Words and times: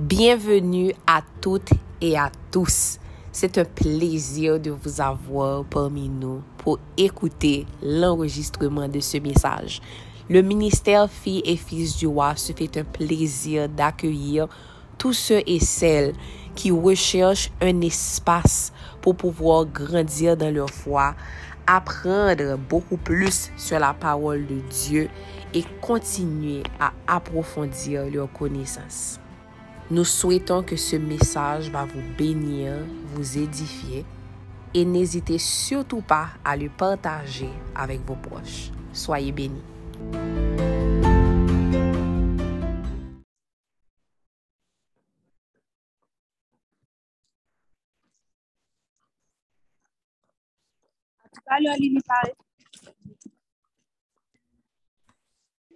Bienvenue 0.00 0.92
à 1.08 1.22
toutes 1.40 1.70
et 2.00 2.16
à 2.16 2.30
tous. 2.52 3.00
C'est 3.32 3.58
un 3.58 3.64
plaisir 3.64 4.60
de 4.60 4.70
vous 4.70 5.00
avoir 5.00 5.64
parmi 5.64 6.08
nous 6.08 6.40
pour 6.58 6.78
écouter 6.96 7.66
l'enregistrement 7.82 8.86
de 8.86 9.00
ce 9.00 9.18
message. 9.18 9.82
Le 10.30 10.42
ministère 10.42 11.10
Filles 11.10 11.42
et 11.44 11.56
Fils 11.56 11.96
du 11.96 12.06
Roi 12.06 12.36
se 12.36 12.52
fait 12.52 12.76
un 12.76 12.84
plaisir 12.84 13.68
d'accueillir 13.68 14.46
tous 14.98 15.14
ceux 15.14 15.42
et 15.44 15.58
celles 15.58 16.12
qui 16.54 16.70
recherchent 16.70 17.50
un 17.60 17.80
espace 17.80 18.72
pour 19.02 19.16
pouvoir 19.16 19.66
grandir 19.66 20.36
dans 20.36 20.54
leur 20.54 20.70
foi, 20.70 21.16
apprendre 21.66 22.56
beaucoup 22.56 22.98
plus 22.98 23.50
sur 23.56 23.80
la 23.80 23.94
parole 23.94 24.46
de 24.46 24.60
Dieu 24.70 25.08
et 25.52 25.64
continuer 25.80 26.62
à 26.78 26.92
approfondir 27.08 28.04
leur 28.08 28.32
connaissance. 28.32 29.18
Nous 29.90 30.04
souhaitons 30.04 30.62
que 30.62 30.76
ce 30.76 30.96
message 30.96 31.70
va 31.70 31.86
vous 31.86 32.02
bénir, 32.18 32.74
vous 33.14 33.38
édifier 33.38 34.04
et 34.74 34.84
n'hésitez 34.84 35.38
surtout 35.38 36.02
pas 36.02 36.28
à 36.44 36.58
le 36.58 36.68
partager 36.68 37.48
avec 37.74 38.00
vos 38.04 38.16
proches. 38.16 38.70
Soyez 38.92 39.32
bénis. 39.32 39.62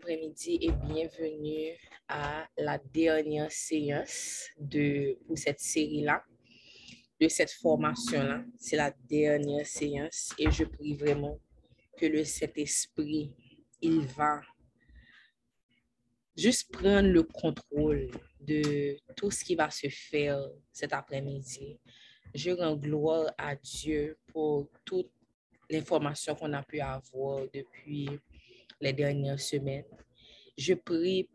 Après-midi 0.02 0.58
et 0.60 0.72
bienvenue 0.72 1.78
à 2.08 2.48
la 2.58 2.76
dernière 2.76 3.52
séance 3.52 4.48
de, 4.58 5.16
pour 5.28 5.38
cette 5.38 5.60
série-là, 5.60 6.24
de 7.20 7.28
cette 7.28 7.52
formation-là. 7.52 8.44
C'est 8.58 8.74
la 8.74 8.92
dernière 9.08 9.64
séance 9.64 10.30
et 10.38 10.50
je 10.50 10.64
prie 10.64 10.94
vraiment 10.94 11.38
que 11.96 12.06
le 12.06 12.24
Saint-Esprit, 12.24 13.32
il 13.80 14.00
va 14.00 14.40
juste 16.36 16.72
prendre 16.72 17.08
le 17.08 17.22
contrôle 17.22 18.10
de 18.40 18.96
tout 19.14 19.30
ce 19.30 19.44
qui 19.44 19.54
va 19.54 19.70
se 19.70 19.88
faire 19.88 20.42
cet 20.72 20.92
après-midi. 20.94 21.78
Je 22.34 22.50
rends 22.50 22.74
gloire 22.74 23.32
à 23.38 23.54
Dieu 23.54 24.18
pour 24.32 24.68
toute 24.84 25.12
l'information 25.70 26.34
qu'on 26.34 26.52
a 26.54 26.62
pu 26.64 26.80
avoir 26.80 27.46
depuis 27.54 28.08
les 28.82 28.92
dernières 28.92 29.40
semaines. 29.40 29.84
Je 30.58 30.74
prie, 30.74 31.28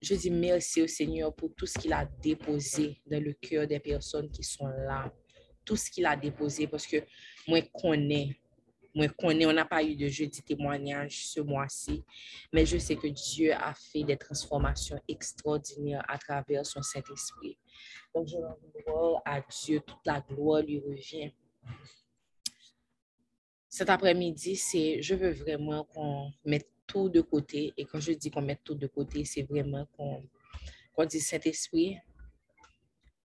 je 0.00 0.14
dis 0.14 0.30
merci 0.30 0.80
au 0.80 0.86
Seigneur 0.86 1.34
pour 1.34 1.54
tout 1.54 1.66
ce 1.66 1.78
qu'il 1.78 1.92
a 1.92 2.06
déposé 2.06 3.02
dans 3.06 3.22
le 3.22 3.34
cœur 3.34 3.66
des 3.66 3.80
personnes 3.80 4.30
qui 4.30 4.42
sont 4.42 4.66
là. 4.66 5.12
Tout 5.64 5.76
ce 5.76 5.90
qu'il 5.90 6.06
a 6.06 6.16
déposé 6.16 6.66
parce 6.66 6.86
que 6.86 6.96
moi, 7.46 7.60
connais 7.74 8.40
moi, 8.94 9.06
connais, 9.08 9.46
on 9.46 9.52
n'a 9.52 9.64
pas 9.64 9.84
eu 9.84 9.94
de 9.94 10.08
jeudi 10.08 10.42
témoignage 10.42 11.26
ce 11.26 11.40
mois-ci, 11.40 12.02
mais 12.52 12.66
je 12.66 12.76
sais 12.76 12.96
que 12.96 13.06
Dieu 13.06 13.52
a 13.52 13.72
fait 13.72 14.02
des 14.02 14.16
transformations 14.16 15.00
extraordinaires 15.06 16.04
à 16.08 16.18
travers 16.18 16.66
son 16.66 16.82
Saint-Esprit. 16.82 17.56
Donc, 18.14 18.26
je 18.26 18.36
rends 18.36 18.58
gloire 18.84 19.22
à 19.24 19.40
Dieu, 19.40 19.80
toute 19.80 20.04
la 20.04 20.20
gloire 20.20 20.62
lui 20.62 20.80
revient. 20.80 21.32
Cet 23.80 23.88
après-midi, 23.88 24.56
c'est, 24.56 25.00
je 25.00 25.14
veux 25.14 25.30
vraiment 25.30 25.84
qu'on 25.84 26.30
mette 26.44 26.68
tout 26.86 27.08
de 27.08 27.22
côté. 27.22 27.72
Et 27.78 27.86
quand 27.86 27.98
je 27.98 28.12
dis 28.12 28.30
qu'on 28.30 28.42
mette 28.42 28.60
tout 28.62 28.74
de 28.74 28.86
côté, 28.86 29.24
c'est 29.24 29.40
vraiment 29.44 29.86
qu'on 29.96 31.04
dit 31.06 31.18
Saint-Esprit, 31.18 31.96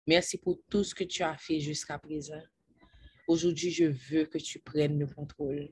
merci 0.06 0.36
pour 0.36 0.58
tout 0.68 0.84
ce 0.84 0.94
que 0.94 1.04
tu 1.04 1.22
as 1.22 1.38
fait 1.38 1.58
jusqu'à 1.58 1.98
présent. 1.98 2.42
Aujourd'hui, 3.26 3.70
je 3.70 3.86
veux 3.86 4.26
que 4.26 4.36
tu 4.36 4.58
prennes 4.58 4.98
le 4.98 5.06
contrôle. 5.06 5.70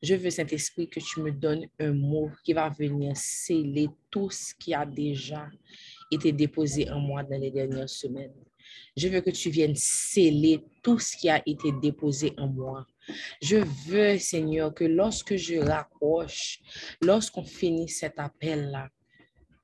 Je 0.00 0.14
veux, 0.14 0.30
Saint-Esprit, 0.30 0.88
que 0.88 1.00
tu 1.00 1.20
me 1.20 1.32
donnes 1.32 1.66
un 1.80 1.92
mot 1.92 2.30
qui 2.44 2.52
va 2.52 2.68
venir 2.68 3.16
sceller 3.16 3.88
tout 4.08 4.30
ce 4.30 4.54
qui 4.54 4.72
a 4.72 4.86
déjà 4.86 5.50
été 6.12 6.30
déposé 6.30 6.88
en 6.88 7.00
moi 7.00 7.24
dans 7.24 7.40
les 7.40 7.50
dernières 7.50 7.90
semaines. 7.90 8.36
Je 8.96 9.08
veux 9.08 9.20
que 9.20 9.30
tu 9.30 9.50
viennes 9.50 9.76
sceller 9.76 10.60
tout 10.82 10.98
ce 10.98 11.16
qui 11.16 11.28
a 11.28 11.42
été 11.46 11.72
déposé 11.80 12.32
en 12.38 12.48
moi. 12.48 12.86
Je 13.40 13.56
veux, 13.88 14.18
Seigneur, 14.18 14.74
que 14.74 14.84
lorsque 14.84 15.36
je 15.36 15.56
raccroche, 15.56 16.60
lorsqu'on 17.00 17.44
finit 17.44 17.88
cet 17.88 18.18
appel-là, 18.18 18.88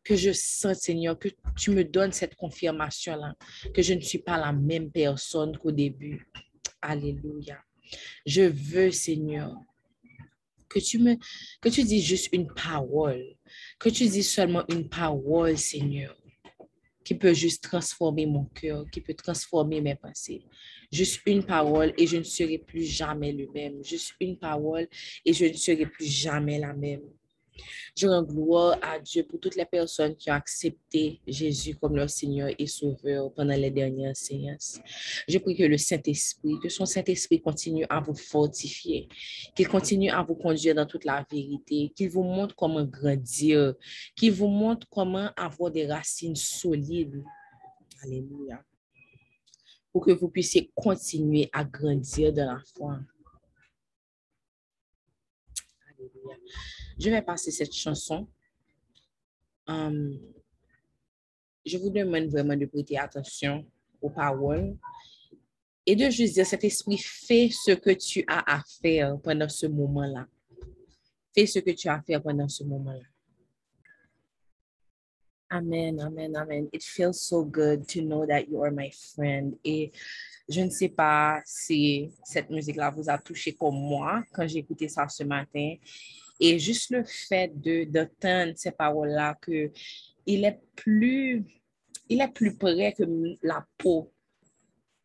que 0.05 0.17
je 0.17 0.33
sens, 0.33 0.79
Seigneur, 0.79 1.19
que 1.19 1.29
tu 1.57 1.71
me 1.71 1.85
donnes 1.85 2.13
cette 2.13 2.35
confirmation-là, 2.35 3.35
que 3.75 3.83
je 3.83 3.93
ne 3.93 4.01
suis 4.01 4.19
pas 4.19 4.39
la 4.39 4.53
même 4.53 4.91
personne 4.91 5.57
qu'au 5.59 5.71
début. 5.71 6.27
Alléluia. 6.81 7.59
Je 8.25 8.43
veux, 8.43 8.91
Seigneur, 8.91 9.55
que 10.69 10.79
tu 10.79 10.99
me, 10.99 11.17
que 11.61 11.69
tu 11.69 11.83
dis 11.83 12.03
juste 12.03 12.31
une 12.33 12.47
parole, 12.53 13.25
que 13.79 13.89
tu 13.89 14.07
dis 14.07 14.23
seulement 14.23 14.65
une 14.69 14.89
parole, 14.89 15.57
Seigneur, 15.59 16.17
qui 17.09 17.15
peut 17.15 17.33
juste 17.33 17.63
transformer 17.63 18.27
mon 18.27 18.45
cœur, 18.45 18.85
qui 18.91 19.01
peut 19.01 19.15
transformer 19.15 19.81
mes 19.81 19.95
pensées. 19.95 20.45
Juste 20.93 21.23
une 21.25 21.43
parole 21.43 21.95
et 21.97 22.07
je 22.07 22.19
ne 22.19 22.23
serai 22.23 22.59
plus 22.59 22.85
jamais 22.85 23.33
le 23.33 23.49
même. 23.51 23.83
Juste 23.83 24.13
une 24.21 24.37
parole 24.37 24.87
et 25.25 25.33
je 25.33 25.47
ne 25.47 25.55
serai 25.55 25.87
plus 25.87 26.05
jamais 26.05 26.59
la 26.59 26.75
même. 26.75 27.01
Je 27.97 28.07
rends 28.07 28.23
gloire 28.23 28.79
à 28.83 28.99
Dieu 28.99 29.25
pour 29.25 29.41
toutes 29.41 29.57
les 29.57 29.65
personnes 29.65 30.17
qui 30.17 30.31
ont 30.31 30.35
accepté 30.35 31.21
Jésus 31.27 31.75
comme 31.77 31.97
leur 31.97 32.11
Seigneur 32.11 32.51
et 32.59 32.67
Sauveur 32.67 33.33
pendant 33.33 33.55
les 33.55 33.71
dernières 33.71 34.17
séances. 34.17 34.81
Je 35.27 35.39
prie 35.39 35.57
que 35.57 35.65
le 35.65 35.79
Saint-Esprit, 35.79 36.55
que 36.63 36.69
son 36.69 36.87
Saint-Esprit 36.87 37.41
continue 37.41 37.87
à 37.89 38.01
vous 38.01 38.15
fortifier, 38.15 39.09
qu'il 39.55 39.69
continue 39.69 40.11
à 40.11 40.23
vous 40.23 40.35
conduire 40.35 40.75
dans 40.75 40.87
toute 40.87 41.05
la 41.05 41.27
vérité, 41.31 41.93
qu'il 41.95 42.11
vous 42.11 42.23
montre 42.23 42.55
comment 42.55 42.85
grandir, 42.85 43.75
qu'il 44.17 44.33
vous 44.33 44.49
montre 44.49 44.87
comment 44.91 45.31
avoir 45.37 45.71
des 45.71 45.87
racines 45.87 46.37
solides. 46.37 47.23
Alléluia. 48.03 48.63
Pour 49.93 50.05
que 50.05 50.13
vous 50.13 50.29
puissiez 50.29 50.71
continuer 50.75 51.49
à 51.53 51.65
grandir 51.65 52.33
dans 52.33 52.47
la 52.47 52.61
foi. 52.77 52.99
Alléluia. 55.91 56.37
Je 56.99 57.11
vais 57.11 57.23
passer 57.23 57.51
cette 57.51 57.73
chanson. 57.73 58.27
Um, 59.67 60.19
je 61.65 61.77
vous 61.79 61.91
demande 61.91 62.27
vraiment 62.29 62.57
de 62.57 62.67
prêter 62.67 62.99
attention 62.99 63.65
aux 64.01 64.11
paroles 64.11 64.77
et 65.87 65.95
de 65.95 66.11
juste 66.11 66.35
dire, 66.35 66.47
cet 66.47 66.65
esprit, 66.65 66.99
fais 66.99 67.51
ce 67.51 67.73
que 67.73 67.91
tu 67.91 68.25
as 68.27 68.59
à 68.59 68.63
faire 68.83 69.19
pendant 69.21 69.49
ce 69.49 69.67
moment-là. 69.67 70.27
Fais 71.35 71.47
ce 71.47 71.61
que 71.61 71.71
tu 71.71 71.89
as 71.89 71.95
à 71.95 72.03
faire 72.03 72.23
pendant 72.23 72.49
ce 72.49 72.65
moment-là. 72.65 73.07
Amen, 75.51 75.99
amen, 76.01 76.37
amen. 76.37 76.69
It 76.73 76.83
feels 76.83 77.21
so 77.21 77.43
good 77.43 77.89
to 77.89 78.03
know 78.03 78.27
that 78.27 78.49
you 78.51 78.63
are 78.63 78.71
my 78.71 78.91
friend. 78.91 79.57
Et 79.65 79.93
je 80.47 80.61
ne 80.61 80.69
sais 80.69 80.91
pas 80.91 81.41
si 81.45 82.11
cette 82.25 82.51
musique-là 82.51 82.91
vous 82.91 83.09
a 83.09 83.17
touché 83.17 83.55
comme 83.55 83.77
moi 83.77 84.23
quand 84.33 84.47
j'ai 84.47 84.59
écouté 84.59 84.89
ça 84.89 85.09
ce 85.09 85.25
matin. 85.25 85.77
Et 86.41 86.59
juste 86.59 86.91
le 86.91 87.05
fait 87.05 87.53
d'entendre 87.91 88.53
ces 88.57 88.71
paroles-là, 88.71 89.37
que 89.41 89.71
il 90.27 90.45
est 90.45 90.61
plus, 90.77 91.45
il 92.09 92.21
est 92.21 92.33
plus 92.33 92.57
près 92.57 92.93
que 92.93 93.05
la 93.43 93.67
peau. 93.77 94.13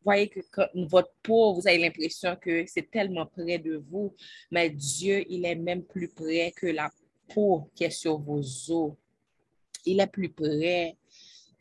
Vous 0.04 0.12
voyez 0.12 0.28
que 0.28 0.42
votre 0.88 1.14
peau, 1.24 1.54
vous 1.54 1.68
avez 1.68 1.78
l'impression 1.78 2.36
que 2.36 2.66
c'est 2.68 2.92
tellement 2.92 3.26
près 3.26 3.58
de 3.58 3.78
vous, 3.90 4.14
mais 4.52 4.70
Dieu, 4.70 5.24
il 5.30 5.46
est 5.46 5.56
même 5.56 5.84
plus 5.84 6.10
près 6.10 6.52
que 6.52 6.68
la 6.68 6.92
peau 7.34 7.72
qui 7.74 7.86
est 7.86 7.90
sur 7.90 8.20
vos 8.20 8.42
os. 8.70 8.94
Il 9.86 10.02
est 10.02 10.08
plus 10.08 10.30
près 10.30 10.98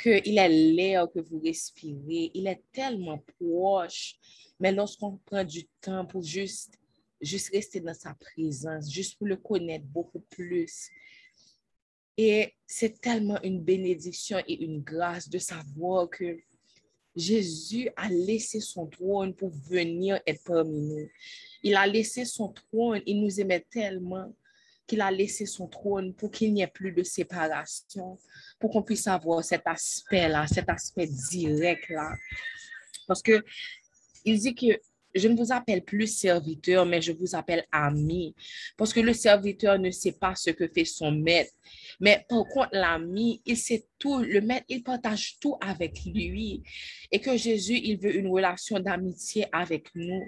qu'il 0.03 0.39
est 0.39 0.49
l'air 0.49 1.07
que 1.11 1.21
vous 1.21 1.41
respirez. 1.41 2.33
Il 2.35 2.47
est 2.47 2.63
tellement 2.73 3.23
proche. 3.39 4.17
Mais 4.59 4.73
lorsqu'on 4.73 5.19
prend 5.25 5.45
du 5.45 5.65
temps 5.81 6.05
pour 6.05 6.23
juste 6.23 6.79
juste 7.23 7.51
rester 7.53 7.81
dans 7.81 7.95
sa 7.95 8.15
présence, 8.15 8.91
juste 8.91 9.17
pour 9.17 9.27
le 9.27 9.37
connaître 9.37 9.87
beaucoup 9.87 10.21
plus. 10.21 10.91
Et 12.17 12.53
c'est 12.67 13.01
tellement 13.01 13.41
une 13.43 13.63
bénédiction 13.63 14.39
et 14.47 14.65
une 14.65 14.83
grâce 14.83 15.29
de 15.29 15.39
savoir 15.39 16.11
que 16.11 16.39
Jésus 17.15 17.89
a 17.97 18.09
laissé 18.09 18.61
son 18.61 18.87
trône 18.87 19.35
pour 19.35 19.51
venir 19.51 20.21
être 20.27 20.43
parmi 20.45 20.81
nous. 20.81 21.09
Il 21.63 21.75
a 21.75 21.87
laissé 21.87 22.25
son 22.25 22.49
trône, 22.49 23.03
il 23.07 23.23
nous 23.23 23.41
aimait 23.41 23.65
tellement 23.71 24.35
qu'il 24.87 25.01
a 25.01 25.11
laissé 25.11 25.47
son 25.47 25.69
trône 25.69 26.15
pour 26.15 26.31
qu'il 26.31 26.53
n'y 26.53 26.63
ait 26.63 26.67
plus 26.67 26.93
de 26.93 27.03
séparation, 27.03 28.19
pour 28.59 28.71
qu'on 28.71 28.83
puisse 28.83 29.07
avoir 29.07 29.45
cet 29.45 29.63
aspect-là, 29.67 30.47
cet 30.47 30.69
aspect 30.69 31.07
direct-là. 31.07 32.15
Parce 33.07 33.23
que 33.23 33.45
il 34.25 34.39
dit 34.39 34.55
que 34.55 34.79
je 35.15 35.29
ne 35.29 35.37
vous 35.37 35.53
appelle 35.53 35.85
plus 35.85 36.07
serviteur, 36.07 36.87
mais 36.87 37.03
je 37.03 37.13
vous 37.13 37.35
appelle 37.35 37.65
ami. 37.71 38.35
Parce 38.77 38.93
que 38.93 39.01
le 39.01 39.13
serviteur 39.13 39.79
ne 39.79 39.91
sait 39.91 40.13
pas 40.13 40.35
ce 40.35 40.51
que 40.51 40.69
fait 40.69 40.85
son 40.85 41.13
maître. 41.13 41.53
Mais 42.01 42.25
par 42.29 42.45
contre, 42.49 42.71
l'ami, 42.73 43.43
il 43.45 43.57
sait 43.57 43.87
tout. 43.99 44.19
Le 44.19 44.41
maître, 44.41 44.67
il 44.69 44.83
partage 44.83 45.39
tout 45.41 45.57
avec 45.61 46.05
lui. 46.05 46.63
Et 47.11 47.21
que 47.21 47.37
Jésus, 47.37 47.79
il 47.83 47.99
veut 47.99 48.17
une 48.17 48.29
relation 48.29 48.81
d'amitié 48.81 49.47
avec 49.53 49.89
nous. 49.95 50.23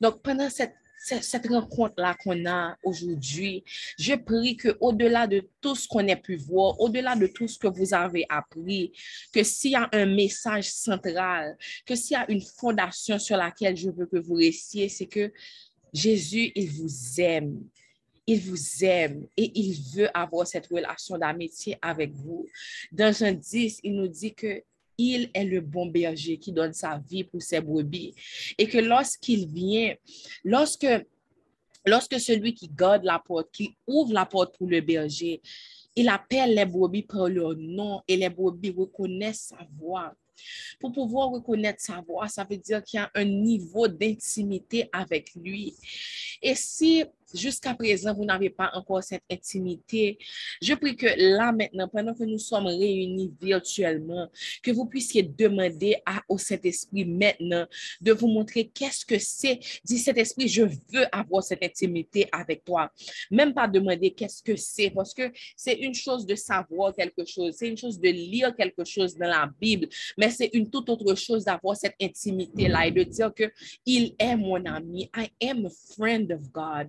Donc, 0.00 0.22
pendant 0.22 0.50
cette 0.50 0.74
cette 1.02 1.48
rencontre-là 1.48 2.16
qu'on 2.22 2.46
a 2.46 2.76
aujourd'hui, 2.84 3.64
je 3.98 4.14
prie 4.14 4.56
qu'au-delà 4.56 5.26
de 5.26 5.48
tout 5.60 5.74
ce 5.74 5.88
qu'on 5.88 6.06
a 6.08 6.16
pu 6.16 6.36
voir, 6.36 6.80
au-delà 6.80 7.16
de 7.16 7.26
tout 7.26 7.48
ce 7.48 7.58
que 7.58 7.66
vous 7.66 7.92
avez 7.92 8.24
appris, 8.28 8.92
que 9.32 9.42
s'il 9.42 9.72
y 9.72 9.76
a 9.76 9.88
un 9.92 10.06
message 10.06 10.70
central, 10.70 11.56
que 11.84 11.96
s'il 11.96 12.14
y 12.14 12.20
a 12.20 12.30
une 12.30 12.40
fondation 12.40 13.18
sur 13.18 13.36
laquelle 13.36 13.76
je 13.76 13.90
veux 13.90 14.06
que 14.06 14.18
vous 14.18 14.34
restiez, 14.34 14.88
c'est 14.88 15.06
que 15.06 15.32
Jésus, 15.92 16.52
il 16.54 16.70
vous 16.70 17.20
aime. 17.20 17.64
Il 18.24 18.40
vous 18.40 18.84
aime 18.84 19.26
et 19.36 19.50
il 19.58 19.74
veut 19.94 20.16
avoir 20.16 20.46
cette 20.46 20.68
relation 20.68 21.18
d'amitié 21.18 21.76
avec 21.82 22.12
vous. 22.12 22.46
Dans 22.92 23.24
un 23.24 23.32
10, 23.32 23.80
il 23.82 23.96
nous 23.96 24.06
dit 24.06 24.32
que 24.32 24.62
il 24.98 25.30
est 25.34 25.44
le 25.44 25.60
bon 25.60 25.86
berger 25.86 26.38
qui 26.38 26.52
donne 26.52 26.72
sa 26.72 26.98
vie 26.98 27.24
pour 27.24 27.42
ses 27.42 27.60
brebis. 27.60 28.14
Et 28.58 28.66
que 28.66 28.78
lorsqu'il 28.78 29.46
vient, 29.46 29.94
lorsque, 30.44 30.86
lorsque 31.84 32.20
celui 32.20 32.54
qui 32.54 32.68
garde 32.68 33.04
la 33.04 33.18
porte, 33.18 33.50
qui 33.52 33.76
ouvre 33.86 34.12
la 34.12 34.26
porte 34.26 34.56
pour 34.56 34.68
le 34.68 34.80
berger, 34.80 35.40
il 35.94 36.08
appelle 36.08 36.54
les 36.54 36.64
brebis 36.64 37.02
par 37.02 37.28
leur 37.28 37.54
nom 37.56 38.00
et 38.08 38.16
les 38.16 38.30
brebis 38.30 38.70
reconnaissent 38.70 39.48
sa 39.50 39.66
voix. 39.78 40.14
Pour 40.80 40.92
pouvoir 40.92 41.30
reconnaître 41.30 41.80
sa 41.80 42.00
voix, 42.00 42.28
ça 42.28 42.44
veut 42.48 42.56
dire 42.56 42.82
qu'il 42.82 42.98
y 42.98 43.00
a 43.00 43.10
un 43.14 43.24
niveau 43.24 43.86
d'intimité 43.86 44.88
avec 44.92 45.34
lui. 45.34 45.74
Et 46.40 46.54
si 46.54 47.04
jusqu'à 47.34 47.74
présent, 47.74 48.14
vous 48.14 48.24
n'avez 48.24 48.50
pas 48.50 48.70
encore 48.74 49.02
cette 49.02 49.22
intimité, 49.30 50.18
je 50.60 50.74
prie 50.74 50.96
que 50.96 51.06
là 51.16 51.52
maintenant, 51.52 51.88
pendant 51.88 52.14
que 52.14 52.24
nous 52.24 52.38
sommes 52.38 52.66
réunis 52.66 53.32
virtuellement, 53.40 54.28
que 54.62 54.70
vous 54.70 54.86
puissiez 54.86 55.22
demander 55.22 55.96
à, 56.06 56.22
au 56.28 56.38
Saint-Esprit 56.38 57.04
maintenant 57.04 57.66
de 58.00 58.12
vous 58.12 58.28
montrer 58.28 58.68
qu'est-ce 58.68 59.04
que 59.04 59.18
c'est. 59.18 59.58
Dis 59.84 59.98
Saint-Esprit, 59.98 60.48
je 60.48 60.62
veux 60.62 61.06
avoir 61.12 61.42
cette 61.42 61.62
intimité 61.62 62.28
avec 62.32 62.64
toi. 62.64 62.90
Même 63.30 63.54
pas 63.54 63.68
demander 63.68 64.10
qu'est-ce 64.12 64.42
que 64.42 64.56
c'est, 64.56 64.90
parce 64.90 65.14
que 65.14 65.30
c'est 65.56 65.74
une 65.74 65.94
chose 65.94 66.26
de 66.26 66.34
savoir 66.34 66.94
quelque 66.94 67.24
chose, 67.24 67.54
c'est 67.58 67.68
une 67.68 67.78
chose 67.78 67.98
de 67.98 68.08
lire 68.08 68.54
quelque 68.54 68.84
chose 68.84 69.16
dans 69.16 69.28
la 69.28 69.50
Bible, 69.60 69.88
mais 70.16 70.30
c'est 70.30 70.50
une 70.52 70.70
toute 70.70 70.88
autre 70.88 71.14
chose 71.14 71.44
d'avoir 71.44 71.76
cette 71.76 71.96
intimité-là 72.00 72.86
et 72.86 72.90
de 72.90 73.02
dire 73.02 73.32
que 73.34 73.50
il 73.86 74.14
est 74.18 74.36
mon 74.36 74.64
ami. 74.64 75.10
I 75.16 75.30
am 75.42 75.66
a 75.66 75.70
friend 75.94 76.32
of 76.32 76.52
God. 76.52 76.88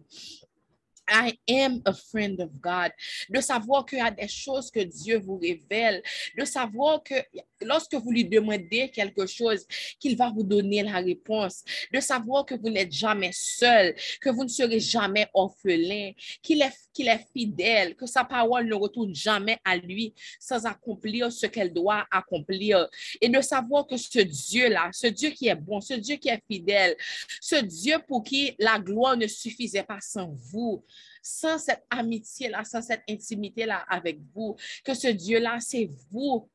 I 1.08 1.38
am 1.48 1.82
a 1.86 1.94
friend 1.94 2.40
of 2.40 2.60
God. 2.62 2.92
De 3.30 3.42
savoir 3.42 3.86
qu'il 3.86 4.00
y 4.00 4.02
a 4.02 4.12
des 4.12 4.28
choses 4.28 4.72
que 4.72 4.80
Dieu 4.80 5.20
vous 5.20 5.38
révèle. 5.38 6.02
De 6.38 6.46
savoir 6.46 7.04
que 7.04 7.16
lorsque 7.66 7.96
vous 7.96 8.12
lui 8.12 8.26
demandez 8.26 8.90
quelque 8.90 9.26
chose, 9.26 9.66
qu'il 10.00 10.16
va 10.18 10.30
vous 10.30 10.44
donner 10.44 10.84
la 10.84 11.00
réponse. 11.00 11.64
De 11.92 12.00
savoir 12.00 12.46
que 12.46 12.56
vous 12.56 12.70
n'êtes 12.70 12.92
jamais 12.92 13.32
seul, 13.34 13.96
que 14.22 14.30
vous 14.30 14.44
ne 14.44 14.50
serez 14.50 14.80
jamais 14.80 15.28
orphelin, 15.34 16.12
qu'il 16.42 16.62
est, 16.62 16.74
est 17.00 17.26
fidèle, 17.36 17.96
que 17.96 18.06
sa 18.06 18.24
parole 18.24 18.68
ne 18.68 18.76
retourne 18.76 19.14
jamais 19.16 19.58
à 19.64 19.78
lui 19.78 20.14
sans 20.40 20.66
accomplir 20.66 21.32
ce 21.32 21.46
qu'elle 21.46 21.74
doit 21.74 22.06
accomplir. 22.12 22.88
Et 23.22 23.30
de 23.30 23.42
savoir 23.42 23.88
que 23.88 23.98
ce 23.98 24.20
Dieu-là, 24.20 24.90
ce 24.94 25.08
Dieu 25.08 25.30
qui 25.32 25.48
est 25.48 25.56
bon, 25.56 25.82
ce 25.82 25.94
Dieu 25.94 26.16
qui 26.18 26.30
est 26.30 26.42
fidèle, 26.50 26.96
ce 27.42 27.56
Dieu 27.56 27.98
pour 28.08 28.24
qui 28.24 28.56
la 28.60 28.80
gloire 28.80 29.18
ne 29.18 29.28
suffisait 29.28 29.84
pas 29.84 30.00
sans 30.02 30.30
vous, 30.52 30.84
sans 31.22 31.58
cette 31.58 31.86
amitié-là, 31.90 32.64
sans 32.64 32.82
cette 32.82 33.04
intimité-là 33.10 33.86
avec 33.90 34.20
vous, 34.34 34.56
que 34.84 34.94
ce 34.94 35.08
Dieu-là, 35.08 35.58
c'est 35.60 35.90
vous 36.12 36.50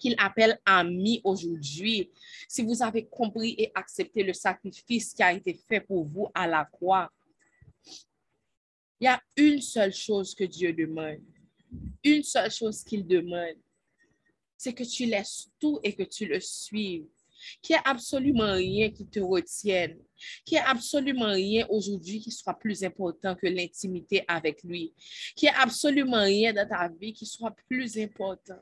qu'il 0.00 0.14
appelle 0.18 0.58
ami 0.64 1.20
aujourd'hui. 1.22 2.10
Si 2.48 2.62
vous 2.62 2.82
avez 2.82 3.06
compris 3.06 3.54
et 3.58 3.70
accepté 3.74 4.22
le 4.22 4.32
sacrifice 4.32 5.12
qui 5.12 5.22
a 5.22 5.32
été 5.32 5.54
fait 5.68 5.80
pour 5.80 6.04
vous 6.04 6.28
à 6.34 6.46
la 6.46 6.64
croix, 6.64 7.10
il 9.00 9.04
y 9.04 9.08
a 9.08 9.20
une 9.36 9.60
seule 9.60 9.94
chose 9.94 10.34
que 10.34 10.44
Dieu 10.44 10.72
demande, 10.72 11.22
une 12.02 12.22
seule 12.22 12.50
chose 12.50 12.82
qu'il 12.82 13.06
demande, 13.06 13.56
c'est 14.56 14.74
que 14.74 14.84
tu 14.84 15.06
laisses 15.06 15.48
tout 15.58 15.80
et 15.82 15.94
que 15.94 16.02
tu 16.02 16.26
le 16.26 16.40
suives 16.40 17.06
qu'il 17.62 17.74
n'y 17.74 17.78
ait 17.78 17.82
absolument 17.84 18.52
rien 18.52 18.90
qui 18.90 19.06
te 19.06 19.20
retienne, 19.20 19.98
qu'il 20.44 20.56
n'y 20.56 20.62
ait 20.62 20.66
absolument 20.66 21.32
rien 21.32 21.66
aujourd'hui 21.68 22.20
qui 22.20 22.30
soit 22.30 22.58
plus 22.58 22.84
important 22.84 23.34
que 23.34 23.46
l'intimité 23.46 24.24
avec 24.28 24.62
lui, 24.62 24.94
qu'il 25.34 25.48
n'y 25.48 25.54
ait 25.54 25.58
absolument 25.58 26.22
rien 26.22 26.52
dans 26.52 26.68
ta 26.68 26.88
vie 26.88 27.12
qui 27.12 27.26
soit 27.26 27.54
plus 27.68 27.98
important. 27.98 28.60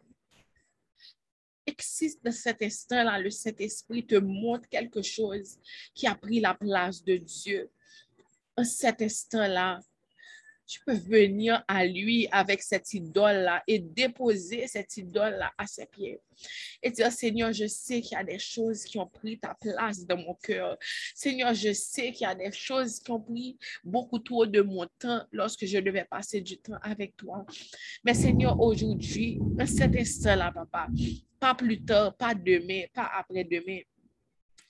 Si 1.80 2.18
dans 2.22 2.32
cet 2.32 2.62
instant-là, 2.62 3.18
le 3.18 3.30
Saint-Esprit 3.30 4.06
te 4.06 4.16
montre 4.16 4.68
quelque 4.68 5.02
chose 5.02 5.58
qui 5.94 6.06
a 6.06 6.14
pris 6.14 6.40
la 6.40 6.54
place 6.54 7.02
de 7.04 7.16
Dieu, 7.16 7.70
en 8.56 8.64
cet 8.64 9.02
instant-là, 9.02 9.80
tu 10.68 10.80
peux 10.84 10.94
venir 10.94 11.64
à 11.66 11.86
lui 11.86 12.28
avec 12.30 12.62
cette 12.62 12.92
idole-là 12.92 13.62
et 13.66 13.78
déposer 13.78 14.66
cette 14.66 14.94
idole-là 14.98 15.50
à 15.56 15.66
ses 15.66 15.86
pieds. 15.86 16.20
Et 16.82 16.90
dire, 16.90 17.10
Seigneur, 17.10 17.54
je 17.54 17.66
sais 17.66 18.02
qu'il 18.02 18.12
y 18.12 18.20
a 18.20 18.24
des 18.24 18.38
choses 18.38 18.84
qui 18.84 18.98
ont 18.98 19.06
pris 19.06 19.38
ta 19.38 19.54
place 19.58 20.04
dans 20.04 20.18
mon 20.18 20.34
cœur. 20.34 20.76
Seigneur, 21.14 21.54
je 21.54 21.72
sais 21.72 22.12
qu'il 22.12 22.26
y 22.26 22.30
a 22.30 22.34
des 22.34 22.52
choses 22.52 23.00
qui 23.00 23.10
ont 23.10 23.20
pris 23.20 23.56
beaucoup 23.82 24.18
trop 24.18 24.44
de 24.44 24.60
mon 24.60 24.86
temps 24.98 25.24
lorsque 25.32 25.64
je 25.64 25.78
devais 25.78 26.04
passer 26.04 26.42
du 26.42 26.58
temps 26.58 26.78
avec 26.82 27.16
toi. 27.16 27.46
Mais 28.04 28.12
Seigneur, 28.12 28.60
aujourd'hui, 28.60 29.40
à 29.58 29.66
cet 29.66 29.96
instant-là, 29.96 30.52
papa, 30.52 30.88
pas 31.38 31.54
plus 31.54 31.82
tard, 31.84 32.16
pas 32.16 32.34
demain, 32.34 32.84
pas 32.92 33.10
après-demain, 33.14 33.80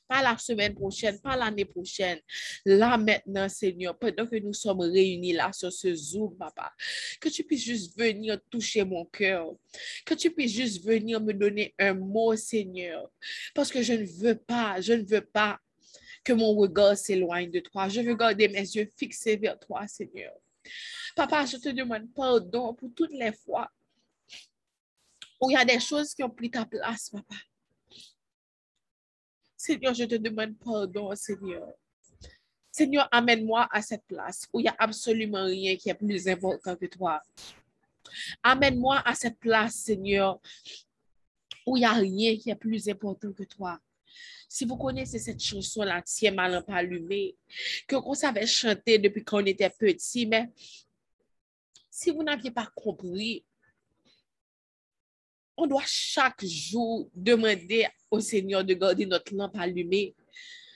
pas 0.08 0.22
la 0.22 0.38
semaine 0.38 0.74
prochaine, 0.74 1.20
pas 1.20 1.36
l'année 1.36 1.64
prochaine. 1.64 2.18
Là 2.64 2.96
maintenant, 2.96 3.48
Seigneur, 3.48 3.96
pendant 3.98 4.26
que 4.26 4.36
nous 4.36 4.54
sommes 4.54 4.80
réunis 4.80 5.34
là 5.34 5.52
sur 5.52 5.72
ce 5.72 5.94
Zoom, 5.94 6.36
papa, 6.36 6.72
que 7.20 7.28
tu 7.28 7.44
puisses 7.44 7.64
juste 7.64 7.98
venir 7.98 8.40
toucher 8.50 8.84
mon 8.84 9.04
cœur, 9.04 9.52
que 10.06 10.14
tu 10.14 10.30
puisses 10.30 10.52
juste 10.52 10.84
venir 10.84 11.20
me 11.20 11.32
donner 11.32 11.74
un 11.78 11.94
mot, 11.94 12.34
Seigneur, 12.36 13.10
parce 13.54 13.70
que 13.70 13.82
je 13.82 13.92
ne 13.92 14.04
veux 14.04 14.36
pas, 14.36 14.80
je 14.80 14.94
ne 14.94 15.04
veux 15.04 15.24
pas 15.24 15.58
que 16.24 16.32
mon 16.32 16.54
regard 16.54 16.96
s'éloigne 16.96 17.50
de 17.50 17.60
toi. 17.60 17.88
Je 17.88 18.00
veux 18.00 18.14
garder 18.14 18.48
mes 18.48 18.60
yeux 18.60 18.88
fixés 18.96 19.36
vers 19.36 19.58
toi, 19.58 19.86
Seigneur. 19.86 20.32
Papa, 21.16 21.46
je 21.46 21.56
te 21.56 21.70
demande 21.70 22.12
pardon 22.14 22.74
pour 22.74 22.90
toutes 22.94 23.12
les 23.12 23.32
fois 23.32 23.70
où 25.40 25.50
il 25.50 25.54
y 25.54 25.56
a 25.56 25.64
des 25.64 25.80
choses 25.80 26.14
qui 26.14 26.22
ont 26.22 26.30
pris 26.30 26.50
ta 26.50 26.64
place, 26.66 27.10
papa. 27.10 27.34
Seigneur, 29.56 29.94
je 29.94 30.04
te 30.04 30.14
demande 30.14 30.56
pardon, 30.58 31.14
Seigneur. 31.14 31.68
Seigneur, 32.70 33.08
amène-moi 33.10 33.68
à 33.70 33.82
cette 33.82 34.04
place 34.06 34.46
où 34.52 34.60
il 34.60 34.64
n'y 34.64 34.68
a 34.68 34.76
absolument 34.78 35.44
rien 35.44 35.76
qui 35.76 35.90
est 35.90 35.94
plus 35.94 36.28
important 36.28 36.76
que 36.76 36.86
toi. 36.86 37.20
Amène-moi 38.42 39.02
à 39.04 39.14
cette 39.14 39.38
place, 39.38 39.74
Seigneur, 39.74 40.40
où 41.66 41.76
il 41.76 41.80
n'y 41.80 41.86
a 41.86 41.92
rien 41.92 42.36
qui 42.36 42.50
est 42.50 42.54
plus 42.54 42.88
important 42.88 43.32
que 43.32 43.42
toi. 43.42 43.80
Si 44.48 44.64
vous 44.64 44.76
connaissez 44.76 45.18
cette 45.18 45.42
chanson-là, 45.42 46.02
Tiens 46.02 46.30
ma 46.30 46.48
lampe 46.48 46.70
allumée, 46.70 47.36
que 47.86 47.96
qu'on 47.96 48.14
savait 48.14 48.46
chanter 48.46 48.98
depuis 48.98 49.24
qu'on 49.24 49.44
était 49.44 49.70
petit, 49.70 50.24
mais 50.26 50.48
si 51.90 52.10
vous 52.10 52.22
n'aviez 52.22 52.50
pas 52.50 52.70
compris, 52.74 53.44
on 55.58 55.66
doit 55.66 55.82
chaque 55.84 56.44
jour 56.44 57.10
demander 57.14 57.86
au 58.10 58.20
Seigneur 58.20 58.64
de 58.64 58.74
garder 58.74 59.04
notre 59.04 59.34
lampe 59.34 59.56
allumée. 59.58 60.14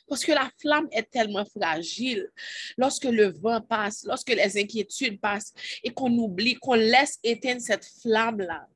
Parce 0.09 0.25
que 0.25 0.33
la 0.33 0.51
flamme 0.61 0.89
est 0.91 1.09
tellement 1.09 1.45
fragile. 1.45 2.29
Lorsque 2.77 3.05
le 3.05 3.29
vent 3.29 3.61
passe, 3.61 4.05
lorsque 4.05 4.31
les 4.31 4.59
inquiétudes 4.59 5.21
passent 5.21 5.55
et 5.83 5.91
qu'on 5.91 6.12
oublie, 6.19 6.57
qu'on 6.57 6.75
laisse 6.75 7.19
éteindre 7.23 7.62
cette 7.62 7.87
flamme-là. 8.03 8.67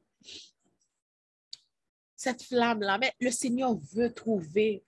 Cette 2.17 2.43
flamme-là. 2.43 2.99
Mais 2.99 3.13
le 3.21 3.33
Seigneur 3.33 3.77
veut 3.93 4.15
trouver 4.15 4.85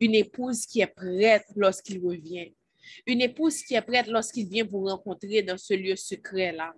une 0.00 0.14
épouse 0.14 0.64
qui 0.66 0.80
est 0.80 0.86
prête 0.86 1.46
lorsqu'il 1.54 2.04
revient. 2.04 2.54
Une 3.06 3.20
épouse 3.20 3.62
qui 3.62 3.74
est 3.74 3.82
prête 3.82 4.06
lorsqu'il 4.06 4.48
vient 4.48 4.64
vous 4.64 4.84
rencontrer 4.84 5.42
dans 5.42 5.58
ce 5.58 5.74
lieu 5.74 5.94
secret-là. 5.94 6.74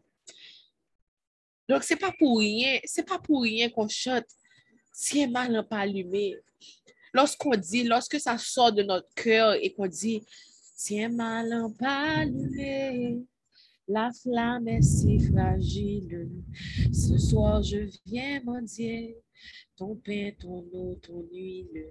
Donc, 1.71 1.85
c'est 1.85 1.95
pas 1.95 2.11
pour 2.19 2.41
rien, 2.41 2.81
c'est 2.85 3.07
pas 3.07 3.21
pour 3.21 3.43
rien 3.43 3.71
qu'on 3.71 3.87
chante 3.87 4.27
Tiens 4.93 5.31
ma 5.31 5.49
lampe 5.49 5.73
allumée. 5.73 6.37
Lorsqu'on 7.15 7.57
dit, 7.57 7.85
lorsque 7.85 8.19
ça 8.19 8.37
sort 8.39 8.73
de 8.73 8.83
notre 8.83 9.09
cœur 9.15 9.55
et 9.55 9.73
qu'on 9.73 9.87
dit, 9.87 10.21
Tiens 10.77 11.11
ma 11.11 11.45
lampe 11.45 11.81
allumée, 11.81 13.25
la 13.87 14.11
flamme 14.13 14.67
est 14.67 14.83
si 14.83 15.21
fragile. 15.21 16.29
Ce 16.93 17.17
soir, 17.19 17.63
je 17.63 17.89
viens 18.05 18.43
mendier 18.43 19.17
ton 19.77 19.95
pain, 19.95 20.33
ton 20.41 20.67
eau, 20.73 20.97
ton 20.97 21.23
huile. 21.31 21.87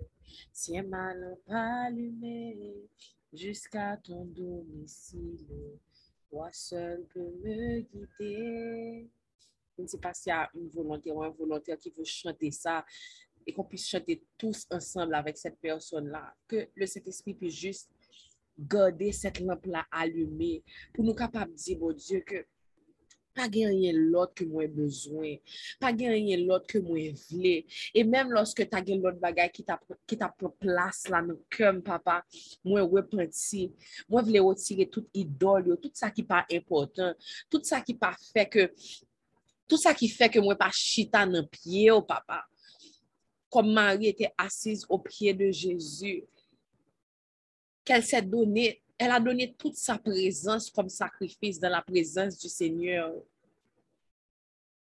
Tiens 0.52 0.84
ma 0.84 1.14
lampe 1.14 1.50
allumée 1.50 2.76
jusqu'à 3.32 3.96
ton 4.04 4.26
domicile. 4.26 5.48
Toi 6.30 6.50
seul 6.52 7.06
peux 7.14 7.32
me 7.42 7.80
guider. 7.80 9.08
Je 9.80 9.84
ne 9.84 9.88
sais 9.88 9.98
pas 9.98 10.14
s'il 10.14 10.32
y 10.32 10.34
a 10.34 10.50
une 10.54 10.68
volonté 10.68 11.10
ou 11.10 11.24
un 11.24 11.30
volontaire 11.30 11.78
qui 11.78 11.90
veut 11.90 12.04
chanter 12.04 12.52
ça 12.52 12.86
et 13.48 13.54
qu'on 13.54 13.64
puisse 13.64 13.88
chanter 13.88 14.22
tous 14.38 14.68
ensemble 14.70 15.16
avec 15.16 15.38
cette 15.38 15.58
personne-là. 15.58 16.36
Que 16.48 16.68
le 16.76 16.86
Saint-Esprit 16.86 17.34
puisse 17.34 17.56
juste 17.56 17.90
garder 18.60 19.14
cette 19.14 19.40
lampe-là 19.40 19.86
allumée 19.90 20.64
pour 20.94 21.06
nous 21.06 21.16
capables 21.16 21.52
de 21.52 21.58
dire, 21.58 21.80
bon 21.80 21.94
Dieu, 21.94 22.20
que 22.20 22.46
pas 23.34 23.48
gagner 23.48 23.94
l'autre 23.94 24.34
que 24.34 24.44
moi 24.44 24.68
besoin, 24.68 25.36
pas 25.80 25.94
gagner 25.94 26.36
l'autre 26.36 26.68
que 26.68 26.80
moi 26.80 27.00
voulais. 27.30 27.66
Et 27.94 28.04
même 28.04 28.32
lorsque 28.32 28.68
tu 28.70 28.76
as 28.76 28.82
l'autre 28.82 29.20
bagage 29.20 29.52
qui 29.54 29.64
t'a 29.64 29.80
t'a 30.06 30.36
place 30.60 31.08
là 31.08 31.22
dans 31.22 31.38
cœur 31.50 31.82
papa, 31.82 32.26
moi 32.66 32.82
repenti, 32.82 33.72
moi 34.10 34.22
voulais 34.22 34.40
retirer 34.40 34.90
toute 34.90 35.08
idole, 35.14 35.78
tout 35.82 35.92
ça 35.94 36.12
qui 36.12 36.24
pas 36.24 36.46
important, 36.52 37.14
tout 37.50 37.64
ça 37.64 37.80
qui 37.80 37.94
pas 37.94 38.16
fait 38.34 38.50
que 38.50 38.74
tout 39.70 39.78
ça 39.78 39.94
qui 39.94 40.10
fait 40.10 40.30
que 40.30 40.40
moi 40.40 40.56
pas 40.56 40.72
chita 40.72 41.26
dans 41.26 41.46
pied 41.46 41.92
au 41.92 42.02
papa. 42.02 42.44
Comme 43.50 43.72
Marie 43.72 44.08
était 44.08 44.34
assise 44.38 44.86
au 44.90 45.00
pied 45.00 45.34
de 45.34 45.50
Jésus, 45.50 46.26
qu'elle 47.86 48.04
s'est 48.04 48.22
donnée 48.22 48.82
elle 49.00 49.12
a 49.12 49.20
donné 49.22 49.54
toute 49.54 49.78
sa 49.78 49.98
présence 49.98 50.70
comme 50.70 50.90
sacrifice 50.90 51.58
dans 51.58 51.70
la 51.70 51.82
présence 51.82 52.38
du 52.38 52.50
Seigneur. 52.50 53.14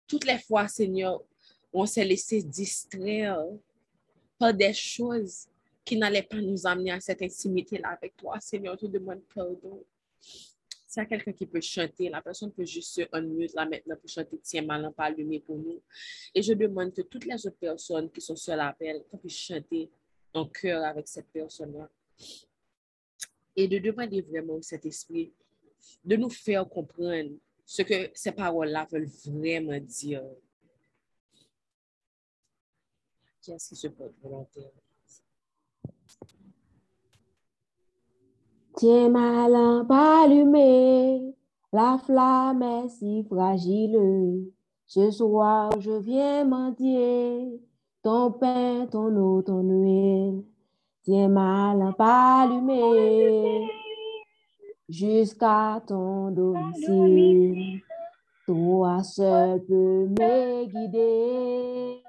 Toutes 0.08 0.26
les 0.26 0.40
fois, 0.40 0.68
Seigneur, 0.68 1.22
on 1.72 1.86
s'est 1.86 2.04
laissé 2.04 2.42
distraire 2.42 3.40
par 4.40 4.52
des 4.52 4.74
choses 4.74 5.46
qui 5.86 5.96
n'allaient 5.96 6.24
pas 6.24 6.42
nous 6.42 6.66
amener 6.66 6.92
à 6.92 7.00
cette 7.00 7.22
intimité-là 7.22 7.90
avec 7.90 8.18
toi. 8.18 8.40
Seigneur, 8.40 8.76
je 8.82 8.88
te 8.88 8.92
demande 8.92 9.22
pardon. 9.34 9.84
S'il 10.90 11.04
y 11.04 11.06
a 11.06 11.06
quelqu'un 11.06 11.34
qui 11.34 11.46
peut 11.46 11.62
chanter, 11.62 12.10
la 12.10 12.20
personne 12.20 12.52
peut 12.52 12.66
juste 12.66 12.96
se 12.96 13.02
unmute 13.12 13.54
là 13.54 13.64
maintenant 13.64 13.96
pour 13.96 14.10
chanter 14.10 14.40
Tiens, 14.42 14.64
malin, 14.64 14.92
pas 14.92 15.04
allumé 15.04 15.40
pour 15.40 15.56
nous. 15.56 15.80
Et 16.34 16.42
je 16.42 16.52
demande 16.54 16.92
que 16.92 17.04
toutes 17.04 17.26
les 17.26 17.46
autres 17.46 17.60
personnes 17.60 18.10
qui 18.10 18.20
sont 18.20 18.36
sur 18.36 18.56
l'appel, 18.56 19.04
puissent 19.22 19.38
chanter 19.38 19.88
en 20.34 20.48
cœur 20.48 20.84
avec 20.84 21.08
cette 21.08 21.28
personne-là 21.28 21.88
et 23.56 23.68
de 23.68 23.78
demander 23.78 24.24
vraiment 24.24 24.54
au 24.54 24.64
Saint-Esprit 24.64 25.32
de 26.04 26.16
nous 26.16 26.32
faire 26.32 26.68
comprendre 26.68 27.38
ce 27.64 27.84
que 27.84 28.10
ces 28.16 28.32
paroles-là 28.32 28.88
veulent 28.92 29.12
vraiment 29.26 29.78
dire. 29.78 30.24
Qui 33.42 33.52
est-ce 33.52 33.70
qui 33.70 33.76
se 33.76 33.90
porte 33.90 34.14
volontaire? 34.24 34.72
Tiens 38.80 39.10
ma 39.10 39.50
lampe 39.50 39.92
allumée, 39.92 41.36
la 41.74 41.98
flamme 41.98 42.64
est 42.64 42.88
si 42.88 43.26
fragile. 43.26 44.54
Ce 44.86 45.12
soir, 45.12 45.70
je 45.82 45.92
viens 45.92 46.46
mendier 46.46 47.60
ton 48.02 48.32
pain, 48.32 48.88
ton 48.90 49.14
eau, 49.18 49.42
ton 49.42 49.64
huile. 49.64 50.46
Tiens 51.04 51.28
ma 51.28 51.76
lampe 51.76 52.00
allumée 52.00 53.68
jusqu'à 54.88 55.84
ton 55.86 56.32
domicile. 56.32 57.82
Toi 58.46 59.04
seul 59.04 59.62
peux 59.66 60.08
me 60.08 60.66
guider. 60.68 62.02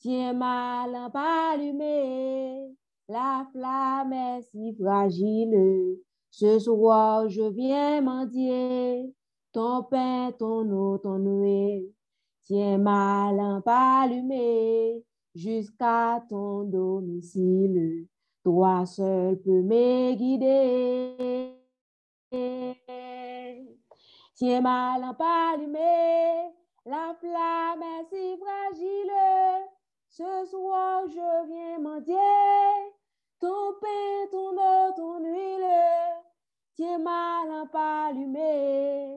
Tiens 0.00 0.32
ma 0.32 0.84
lampe 0.88 1.14
allumée, 1.14 2.74
la 3.08 3.46
flamme 3.52 4.12
est 4.12 4.42
si 4.42 4.74
fragile. 4.74 5.98
Ce 6.30 6.58
soir, 6.58 7.28
je 7.28 7.42
viens 7.42 8.00
mendier 8.00 9.14
ton 9.52 9.84
pain, 9.84 10.32
ton 10.38 10.68
eau, 10.70 10.98
ton 10.98 11.18
huile. 11.18 11.92
Tiens 12.42 12.78
ma 12.78 13.32
lampe 13.32 13.68
allumée 13.68 15.04
jusqu'à 15.34 16.22
ton 16.28 16.64
domicile. 16.64 18.06
Toi 18.42 18.84
seul 18.84 19.40
peux 19.40 19.62
me 19.62 20.14
guider. 20.14 21.54
Tiens 24.34 24.60
ma 24.60 24.98
lampe 24.98 25.22
allumée, 25.22 26.50
la 26.84 27.14
flamme 27.20 27.82
est 27.82 28.04
si 28.10 28.36
fragile. 28.36 29.12
Ce 30.08 30.44
soir, 30.50 31.06
je 31.08 31.46
viens 31.48 31.78
mendier 31.78 32.93
ton 33.40 33.74
pain, 33.80 34.26
ton 34.30 34.56
eau, 34.56 34.92
ton 34.96 35.18
huile. 35.24 35.66
Tiens 36.74 36.98
ma 36.98 37.44
lampe 37.48 37.74
allumée 37.74 39.16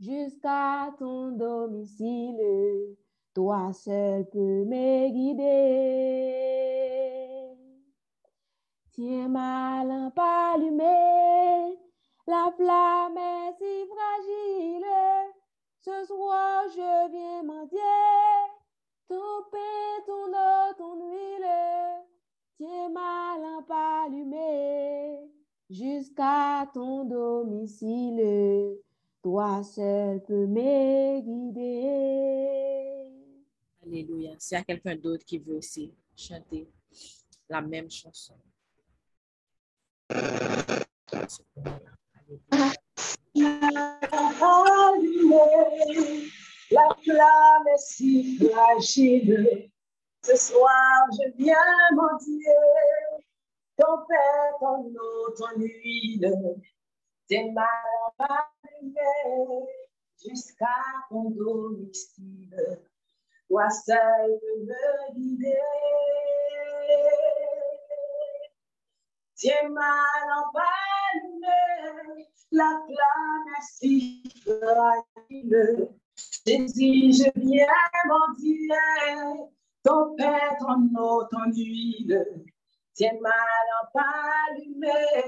jusqu'à 0.00 0.90
ton 0.98 1.32
domicile. 1.32 2.96
Toi 3.34 3.72
seul 3.72 4.24
peux 4.30 4.64
me 4.64 5.08
guider. 5.10 6.54
Tiens 8.92 9.28
ma 9.28 9.84
lampe 9.84 10.18
allumée, 10.18 11.78
la 12.26 12.50
flamme 12.56 13.18
est 13.18 13.52
si 13.58 13.86
fragile. 13.86 14.86
Ce 15.80 16.04
soir, 16.06 16.64
je 16.68 17.10
viens 17.10 17.42
mendier 17.42 17.80
ton 19.08 19.42
pain, 19.50 20.00
ton 20.06 20.32
eau, 20.32 20.74
ton 20.78 20.94
huile. 21.10 21.83
Tiens 22.56 22.88
ma 22.88 23.36
lampe 23.36 23.70
allumée 23.70 25.28
jusqu'à 25.68 26.70
ton 26.72 27.04
domicile. 27.04 28.78
Toi 29.20 29.64
seul 29.64 30.22
peux 30.22 30.46
me 30.46 31.20
guider. 31.20 33.08
Alléluia. 33.82 34.36
S'il 34.38 34.56
y 34.56 34.60
a 34.60 34.64
quelqu'un 34.64 34.94
d'autre 34.94 35.24
qui 35.24 35.38
veut 35.38 35.56
aussi 35.56 35.92
chanter 36.14 36.68
la 37.48 37.60
même 37.60 37.90
chanson. 37.90 38.34
La 46.70 46.88
flamme 47.02 47.66
est 47.74 47.78
si 47.78 48.38
fragile. 48.38 49.70
Ce 50.26 50.36
soir, 50.36 51.06
je 51.12 51.30
viens 51.36 51.56
mendier 51.92 52.44
ton 53.76 53.98
père, 54.08 54.52
ton 54.58 54.86
eau, 54.86 55.30
ton 55.36 55.58
huile. 55.58 56.32
Tes 57.28 57.50
mains 57.50 57.64
jusqu'à 60.22 60.66
ton 61.10 61.30
domicile 61.30 62.80
toi 63.54 63.70
seul 63.70 64.40
me 64.66 65.14
guider. 65.14 65.54
Tiens 69.36 69.68
ma 69.68 69.94
lampe 70.28 70.64
allumée, 71.14 72.26
la 72.50 72.70
flamme 72.84 73.48
est 73.56 73.68
si 73.78 74.22
fragile. 74.42 75.88
Jésus, 76.46 77.24
je 77.24 77.30
viens 77.36 77.66
mendier 78.08 78.68
ton 79.84 80.16
pain, 80.16 80.56
ton 80.58 80.88
eau, 80.98 81.24
ton 81.30 81.52
huile. 81.52 82.44
Tiens 82.94 83.18
ma 83.20 83.30
lampe 83.30 84.06
allumée 84.50 85.24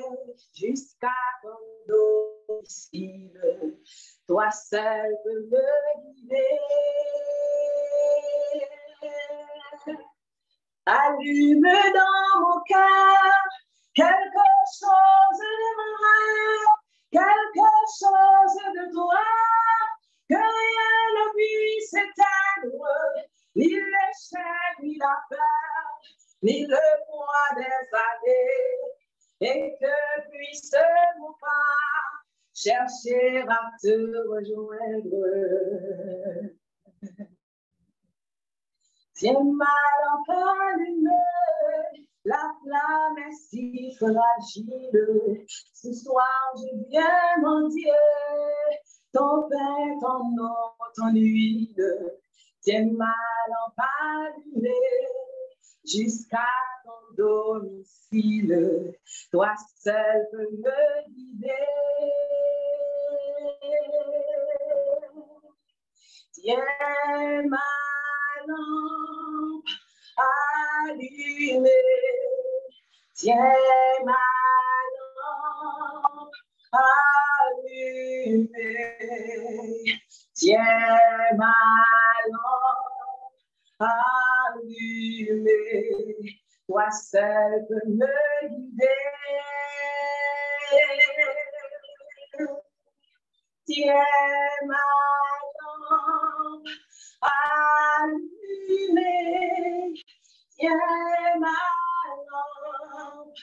jusqu'à 0.55 1.09
ton 1.43 1.59
domicile. 1.89 3.79
Toi 4.27 4.51
seul 4.51 5.17
peux 5.25 5.43
me 5.51 6.13
guider. 6.13 6.59
Allume 10.87 11.63
dans 11.63 12.41
mon 12.41 12.61
cœur 12.63 13.47
quelque 13.95 14.49
chose 14.79 15.41
de 15.41 15.77
moi, 15.77 16.77
quelque 17.11 17.71
chose 17.99 18.61
de 18.77 18.93
toi, 18.93 19.25
que 20.29 20.37
rien 20.37 21.03
ne 21.17 21.25
puisse 21.33 21.95
éteindre, 21.95 23.27
ni 23.57 23.69
l'échec, 23.69 24.75
ni 24.83 24.97
la 24.99 25.17
peur, 25.31 26.01
ni 26.43 26.67
le 26.67 26.87
poids 27.07 27.51
des 27.57 27.89
années, 28.09 28.87
et 29.41 29.77
que 29.81 30.31
puisse 30.31 30.77
mon 31.19 31.33
pas 31.41 32.17
chercher 32.55 33.41
à 33.49 33.71
te 33.83 33.95
rejoindre. 34.29 35.27
Tiens 39.15 39.45
ma 39.45 39.77
lampe 40.05 40.39
allumée, 40.61 42.07
la 42.27 42.51
flamme 42.63 43.19
est 43.27 43.33
si 43.33 43.97
fragile. 43.97 45.47
Ce 45.73 45.93
soir, 45.95 46.55
je 46.57 46.89
viens 46.91 47.41
mendier 47.41 47.91
ton 49.13 49.49
pain, 49.49 49.99
ton 50.03 50.37
eau, 50.39 50.73
ton 50.95 51.15
huile. 51.15 51.75
Tiens 52.67 52.91
ma 52.99 53.15
lampe 53.49 53.79
allumée 53.79 55.07
jusqu'à 55.85 56.51
ton 56.85 57.15
domicile. 57.17 58.93
Toi 59.31 59.55
seul 59.85 60.27
peux 60.33 60.51
me 60.51 61.09
guider. 61.15 61.69
Tiens 66.33 67.43
ma 67.49 67.69
lampe 68.49 69.73
allumée. 70.89 71.71
Tiens 73.15 73.61
ma 74.05 74.25
lampe 75.23 76.35
allumée. 77.63 78.57
Tiens 80.35 81.37
ma 81.39 81.55
allumée. 83.79 85.55
Toi 86.69 86.91
seul 86.91 87.67
peux 87.69 87.89
me 87.89 88.07
guider. 88.49 88.89
Tiens 93.67 93.95
ma 94.67 94.85
lampe 95.61 96.69
allumée. 98.03 99.15
Tiens 100.57 101.39
ma 101.41 101.59
lampe 102.31 103.41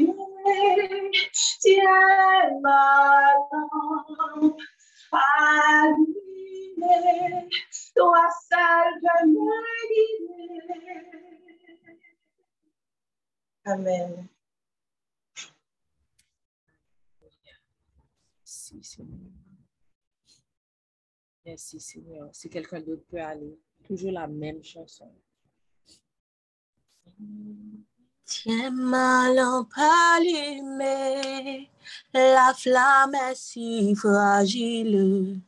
allumée. 0.00 1.10
Tiens 1.60 2.60
ma 2.62 2.80
lampe 3.50 4.62
allumée. 5.12 6.29
Toi 7.94 8.28
seul 8.48 9.00
peux 9.00 9.26
me 9.26 9.50
guider. 9.88 10.60
Amen. 13.64 14.28
Merci, 18.38 18.82
Seigneur. 18.82 19.32
Merci, 21.44 21.80
Seigneur. 21.80 22.28
Si 22.32 22.48
quelqu'un 22.48 22.80
d'autre 22.80 23.04
peut 23.10 23.20
aller, 23.20 23.58
toujours 23.84 24.12
la 24.12 24.26
même 24.26 24.62
chanson. 24.62 25.12
Tiens 28.24 28.70
ma 28.70 29.32
lampe 29.34 29.72
allumée, 29.76 31.68
la 32.14 32.54
flamme 32.54 33.14
est 33.14 33.34
si 33.34 33.94
fragile. 33.96 35.40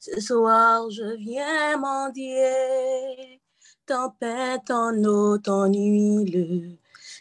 Ce 0.00 0.20
soir, 0.20 0.88
je 0.90 1.16
viens 1.16 1.76
mendier, 1.76 3.40
tempête 3.86 4.70
en 4.70 4.94
eau, 5.04 5.38
en 5.46 5.66
huile. 5.72 6.78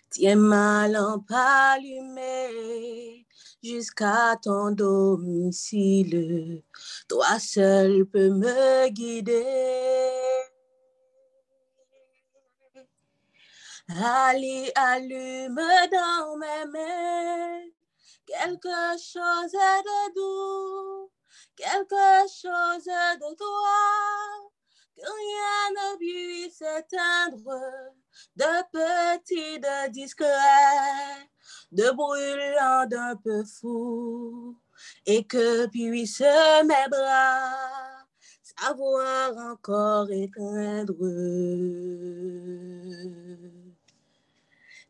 Tiens 0.10 0.36
ma 0.36 0.88
lampe 0.88 1.31
allumée 1.31 3.25
jusqu'à 3.63 4.36
ton 4.41 4.72
domicile. 4.72 6.63
Toi 7.07 7.39
seul 7.39 8.05
peux 8.05 8.29
me 8.29 8.89
guider. 8.89 9.43
Allez, 13.89 14.72
allume 14.75 15.62
dans 15.91 16.38
mes 16.38 16.65
mains 16.72 17.62
quelque 18.27 18.98
chose 19.00 19.51
de 19.51 20.13
doux, 20.13 21.12
quelque 21.55 22.27
chose 22.29 22.86
de 22.86 23.36
toi, 23.36 24.50
que 24.96 25.01
rien 25.01 25.72
ne 25.72 25.98
puisse 25.98 26.62
éteindre, 26.62 27.60
de 28.36 28.63
petit, 28.72 29.60
de 29.60 29.89
discret, 29.89 31.29
de 31.72 31.91
brûlant, 31.91 32.86
d'un 32.88 33.15
peu 33.15 33.43
fou, 33.43 34.57
et 35.05 35.24
que 35.25 35.67
puisse 35.67 36.22
mes 36.22 36.88
bras 36.89 37.98
savoir 38.59 39.37
encore 39.51 40.09
éteindre. 40.11 40.96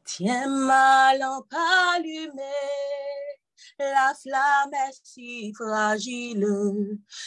Tiens 0.06 0.48
ma 0.48 1.18
lampe 1.18 1.54
allumée, 1.94 2.42
la 3.80 4.14
flamme 4.14 4.74
est 4.74 5.00
si 5.04 5.54
fragile. 5.54 6.46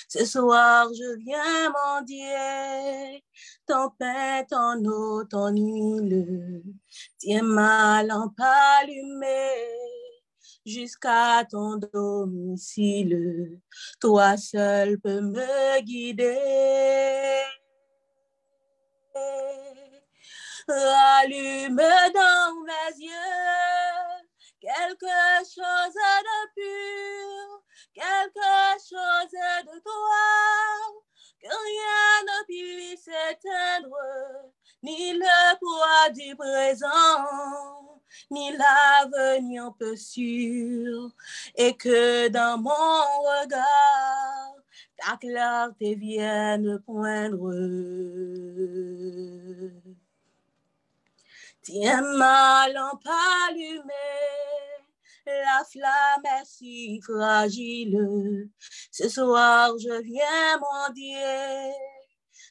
Ce 0.09 0.25
soir, 0.25 0.89
je 0.93 1.17
viens 1.19 1.71
mendier, 1.71 3.25
tempête 3.67 4.53
en 4.53 4.85
eau, 4.85 5.23
en 5.33 5.51
huile. 5.51 6.63
Tiens 7.19 7.43
ma 7.43 8.03
lampe 8.03 8.41
allumée 8.41 9.69
jusqu'à 10.67 11.45
ton 11.49 11.77
domicile. 11.77 13.61
Toi 14.01 14.37
seul 14.37 14.99
peux 15.01 15.21
me 15.21 15.81
guider. 15.83 16.39
Allume 20.69 21.83
dans 22.15 22.55
mes 22.65 23.05
yeux 23.05 24.21
quelque 24.61 25.07
chose 25.45 25.80
ni 34.83 35.12
le 35.12 35.59
poids 35.59 36.11
du 36.11 36.35
présent, 36.37 36.88
ni 38.31 38.57
l'avenir 38.57 39.73
peu 39.79 39.97
sûr, 39.97 41.11
et 41.55 41.77
que 41.77 42.29
dans 42.29 42.59
mon 42.59 42.71
regard, 42.71 44.55
ta 44.97 45.16
clarté 45.16 45.95
vienne 45.95 46.81
poindre. 46.85 47.51
Tiens 51.62 52.03
ma 52.16 52.69
lampe 52.69 53.07
allumée, 53.49 53.93
la 55.27 55.64
flamme 55.64 56.40
est 56.40 56.45
si 56.45 57.01
fragile. 57.03 58.49
Ce 58.90 59.09
soir, 59.09 59.73
je 59.79 60.03
viens 60.03 60.59
mendier, 60.59 61.73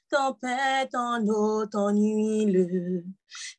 tempête 0.10 0.95
en 0.95 1.26
eau, 1.28 1.65
en 1.74 1.93
huile. 1.93 3.04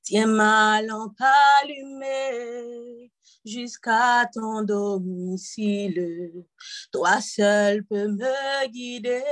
Tiens 0.03 0.27
ma 0.27 0.83
lampe 0.83 1.21
allumée 1.63 3.13
jusqu'à 3.45 4.29
ton 4.33 4.63
domicile. 4.63 6.45
Toi 6.93 7.21
seul 7.21 7.85
peux 7.85 8.09
me 8.09 8.67
guider. 8.69 9.23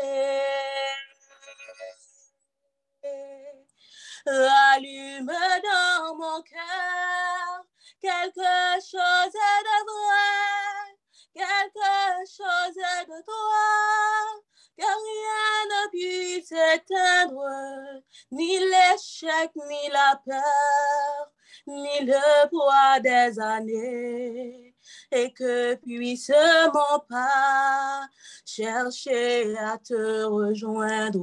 Allume 4.27 5.27
dans 5.27 6.15
mon 6.17 6.43
cœur 6.43 7.65
quelque 8.01 8.81
chose 8.81 9.33
de 9.33 9.81
vrai, 9.89 10.97
quelque 11.35 12.25
chose 12.27 12.75
de 12.75 13.23
toi, 13.25 14.43
que 14.79 14.85
rien 14.85 15.65
ne 15.73 15.83
puisse 15.91 16.53
éteindre, 16.53 18.03
ni 18.31 18.59
l'échec, 18.59 19.51
ni 19.69 19.91
la 19.91 20.21
peur, 20.25 21.33
ni 21.67 22.07
le 22.07 22.49
poids 22.49 23.01
des 23.01 23.41
années, 23.41 24.75
et 25.11 25.33
que 25.33 25.75
puisse 25.75 26.31
mon 26.73 27.01
pas 27.09 28.09
chercher 28.47 29.57
à 29.59 29.79
te 29.79 30.25
rejoindre. 30.25 31.19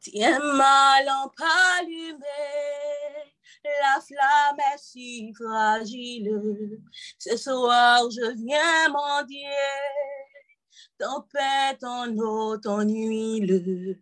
Tiens 0.00 0.38
ma 0.40 1.02
lampe 1.04 1.40
allumée, 1.78 2.61
la 3.82 4.00
flamme 4.00 4.60
est 4.74 4.78
si 4.78 5.32
fragile. 5.34 6.80
Ce 7.18 7.36
soir, 7.36 8.08
je 8.10 8.32
viens 8.44 8.88
mendier, 8.88 9.48
tempête 10.98 11.82
en 11.82 12.08
eau, 12.16 12.56
en 12.64 12.82
huile. 12.82 14.00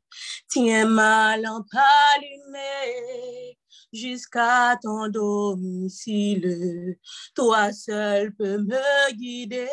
Tiens 0.48 0.86
ma 0.86 1.36
lampe 1.38 1.66
allumée 2.14 3.58
jusqu'à 3.92 4.78
ton 4.82 5.08
domicile. 5.08 6.98
Toi 7.34 7.72
seul 7.72 8.34
peux 8.34 8.58
me 8.58 9.12
guider. 9.12 9.68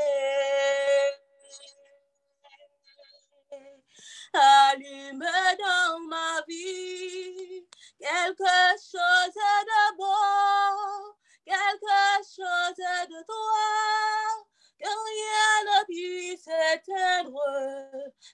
Allume 4.33 5.25
dans 5.59 5.99
ma 6.07 6.41
vie 6.47 7.66
quelque 7.99 8.53
chose 8.79 9.33
de 9.33 9.97
beau, 9.97 11.15
quelque 11.45 12.23
chose 12.23 12.77
de 12.77 13.23
toi, 13.25 14.45
que 14.79 14.87
rien 14.87 15.53
ne 15.65 15.85
puisse 15.85 16.47
éteindre 16.75 17.41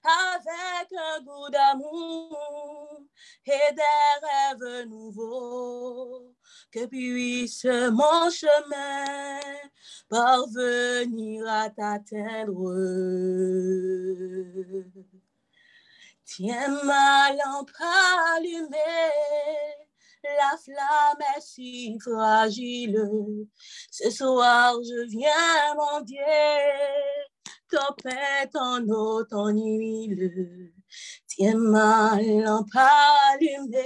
avec 0.03 0.91
un 0.91 1.21
goût 1.21 1.49
d'amour 1.49 3.01
et 3.45 3.73
des 3.73 4.19
rêves 4.21 4.87
nouveaux. 4.87 6.33
Que 6.71 6.85
puisse 6.87 7.65
mon 7.65 8.29
chemin 8.29 9.39
parvenir 10.09 11.47
à 11.47 11.69
t'atteindre. 11.69 12.73
Tiens 16.35 16.83
ma 16.83 17.31
lampe 17.31 17.69
allumée, 18.35 18.77
la 20.23 20.57
flamme 20.57 21.21
est 21.37 21.41
si 21.41 21.99
fragile. 21.99 23.47
Ce 23.91 24.09
soir, 24.09 24.73
je 24.83 25.07
viens 25.09 25.75
mendier 25.75 26.19
pain, 28.03 28.47
ton 28.51 28.87
eau, 28.89 29.23
ton 29.25 29.49
huile. 29.49 30.73
Tiens 31.27 31.57
ma 31.57 32.19
lampe 32.21 32.75
allumée 33.33 33.83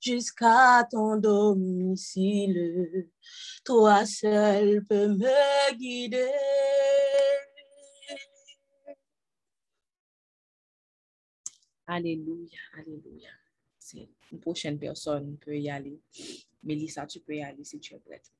jusqu'à 0.00 0.86
ton 0.90 1.16
domicile. 1.16 3.08
Toi 3.64 4.04
seul 4.06 4.84
peux 4.88 5.08
me 5.08 5.74
guider. 5.76 6.30
Alléluia, 11.94 12.58
Alléluia. 12.78 13.28
Une 14.32 14.40
prochaine 14.40 14.78
personne 14.78 15.36
peut 15.36 15.58
y 15.58 15.68
aller. 15.68 16.00
Mélissa, 16.62 17.06
tu 17.06 17.20
peux 17.20 17.36
y 17.36 17.42
aller 17.42 17.64
si 17.64 17.78
tu 17.80 17.92
es 17.92 17.98
prête. 17.98 18.32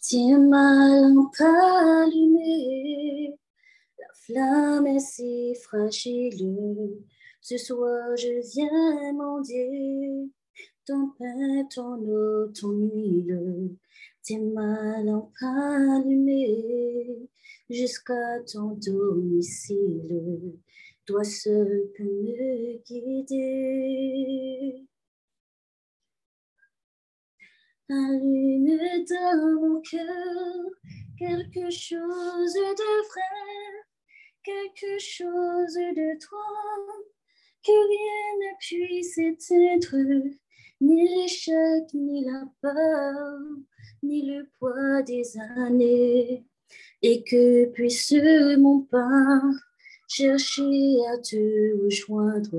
Tiens 0.00 0.38
ma 0.38 1.00
lampe 1.00 1.40
allumée, 1.40 3.36
la 3.98 4.06
flamme 4.14 4.86
est 4.86 5.00
si 5.00 5.56
fragile. 5.56 6.96
Ce 7.40 7.58
soir, 7.58 8.16
je 8.16 8.40
viens 8.54 9.12
mendier 9.14 10.30
ton 10.86 11.10
pain, 11.18 11.64
ton 11.74 11.96
eau, 12.08 12.46
ton 12.52 12.70
huile. 12.70 13.76
Tiens 14.30 14.54
ma 14.54 15.02
lampe 15.02 15.42
allumée 15.42 17.26
jusqu'à 17.68 18.38
ton 18.46 18.76
domicile. 18.76 20.54
Toi 21.04 21.24
seul 21.24 21.90
peux 21.96 22.04
me 22.04 22.78
guider. 22.86 24.86
Allume 27.88 29.04
dans 29.10 29.60
mon 29.60 29.80
cœur 29.80 30.64
quelque 31.18 31.68
chose 31.68 32.54
de 32.54 33.08
vrai, 33.08 33.82
quelque 34.44 34.96
chose 35.00 35.74
de 35.74 36.18
toi, 36.20 36.46
que 37.64 37.72
rien 37.72 38.36
ne 38.42 38.52
puisse 38.60 39.18
éteindre, 39.18 39.96
ni 40.80 41.08
l'échec, 41.16 41.92
ni 41.94 42.24
la 42.24 42.44
peur, 42.62 43.40
ni 44.02 44.22
le 44.22 44.48
poids 44.58 45.02
des 45.02 45.38
années, 45.56 46.44
et 47.02 47.22
que 47.24 47.66
puisse 47.66 48.14
mon 48.58 48.80
pain 48.80 49.52
chercher 50.08 50.98
à 51.12 51.18
te 51.18 51.84
rejoindre. 51.84 52.58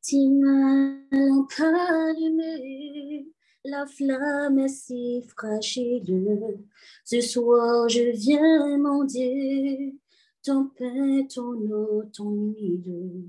Si 0.00 0.28
ma 0.28 0.94
lampe 1.10 1.60
allumée, 1.60 3.26
la 3.64 3.86
flamme 3.86 4.60
est 4.60 4.68
si 4.68 5.22
fragile. 5.22 6.60
Ce 7.04 7.20
soir, 7.20 7.88
je 7.88 8.12
viens 8.12 8.78
mendier 8.78 9.96
ton 10.44 10.70
pain, 10.78 11.26
ton 11.26 11.54
eau, 11.72 12.04
ton 12.12 12.30
huile. 12.30 13.24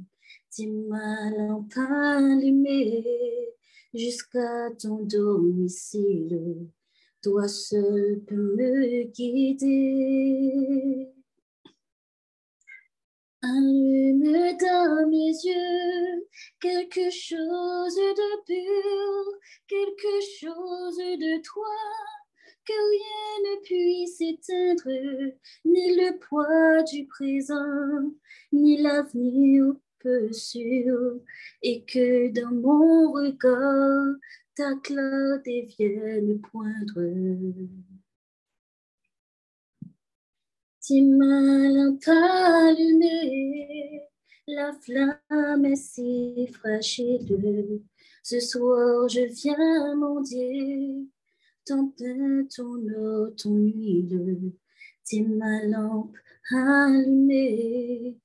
Si 0.52 0.68
ma 0.68 1.32
lampe 1.32 1.78
allumée 1.78 3.57
jusqu'à 3.98 4.70
ton 4.80 5.04
domicile. 5.04 6.70
Toi 7.24 7.48
seul 7.48 8.22
peux 8.28 8.36
me 8.36 9.06
guider. 9.06 11.08
Allume 13.42 14.58
dans 14.60 15.08
mes 15.10 15.32
yeux 15.32 16.28
quelque 16.60 17.10
chose 17.12 17.96
de 17.96 18.44
pur, 18.46 19.40
quelque 19.68 20.22
chose 20.40 20.98
de 20.98 21.42
toi, 21.44 21.76
que 22.66 22.74
rien 22.74 23.40
ne 23.46 23.56
puisse 23.64 24.22
éteindre, 24.22 24.90
ni 25.66 25.96
le 25.96 26.20
poids 26.20 26.84
du 26.84 27.08
présent, 27.08 28.12
ni 28.52 28.78
l'avenir 28.82 29.76
peu 30.00 30.32
sûr, 30.32 31.20
et 31.62 31.84
que 31.86 32.32
dans 32.32 32.52
mon 32.52 33.12
regard, 33.12 34.16
ta 34.56 34.76
clarté 34.84 35.68
vienne 35.78 36.40
poindre. 36.42 37.02
Si 40.80 41.02
ma 41.02 41.70
lampe 41.70 42.08
allumée, 42.08 44.04
la 44.48 44.72
flamme 44.74 45.66
est 45.66 45.76
si 45.76 46.48
fragile. 46.54 47.82
Ce 48.24 48.40
soir, 48.40 49.08
je 49.10 49.22
viens 49.22 49.96
mendier 49.96 51.08
ton 51.66 51.90
pain, 51.90 52.46
ton 52.56 52.78
eau, 52.98 53.30
ton 53.32 53.56
huile. 53.56 54.54
Si 55.04 55.22
ma 55.24 55.66
lampe 55.66 56.16
allumée 56.52 58.18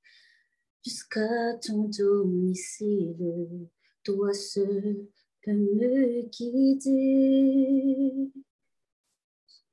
jusqu'à 0.85 1.55
ton 1.59 1.88
domicile. 1.88 3.68
Toi 4.05 4.33
seul 4.33 5.07
peux 5.42 5.53
me 5.53 6.23
guider. 6.29 7.53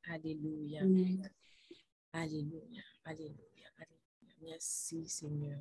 Alléluia. 0.07 0.81
Amen. 0.81 1.29
Alléluia, 2.11 2.81
Alléluia, 3.03 3.69
Alléluia. 3.77 3.99
Merci 4.41 5.07
Seigneur. 5.07 5.59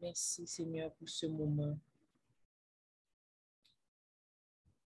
Merci 0.00 0.46
Seigneur 0.46 0.92
pour 0.94 1.08
ce 1.08 1.26
moment. 1.26 1.78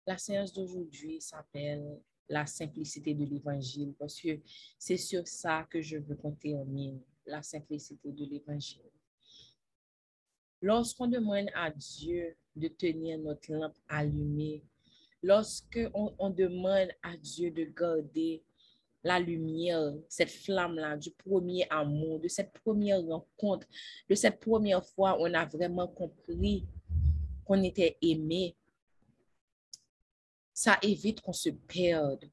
La 0.08 0.17
séance 0.17 0.51
d'aujourd'hui 0.51 1.21
s'appelle 1.21 2.01
la 2.27 2.47
simplicité 2.47 3.13
de 3.13 3.23
l'évangile 3.25 3.93
parce 3.99 4.19
que 4.19 4.39
c'est 4.79 4.97
sur 4.97 5.27
ça 5.27 5.67
que 5.69 5.82
je 5.82 5.97
veux 5.97 6.15
compter 6.15 6.56
en 6.56 6.65
mine, 6.65 6.99
la 7.25 7.41
simplicité 7.41 8.12
de 8.12 8.25
l'évangile. 8.25 8.81
Lorsqu'on 10.62 11.07
demande 11.07 11.47
à 11.53 11.69
Dieu 11.71 12.36
de 12.55 12.67
tenir 12.67 13.17
notre 13.19 13.51
lampe 13.51 13.77
allumée, 13.88 14.63
lorsque 15.21 15.79
on, 15.93 16.29
demande 16.29 16.89
à 17.01 17.17
Dieu 17.17 17.51
de 17.51 17.65
garder 17.65 18.43
la 19.03 19.19
lumière, 19.19 19.93
cette 20.07 20.31
flamme-là 20.31 20.95
du 20.95 21.12
premier 21.12 21.67
amour, 21.69 22.19
de 22.19 22.27
cette 22.27 22.53
première 22.53 23.01
rencontre, 23.01 23.67
de 24.09 24.15
cette 24.15 24.39
première 24.39 24.86
fois 24.86 25.19
où 25.19 25.25
on 25.25 25.33
a 25.33 25.45
vraiment 25.45 25.88
compris 25.88 26.65
qu'on 27.45 27.62
était 27.63 27.97
aimé, 28.01 28.55
ça 30.53 30.77
évite 30.81 31.19
qu'on 31.19 31.33
se 31.33 31.49
perde. 31.49 32.29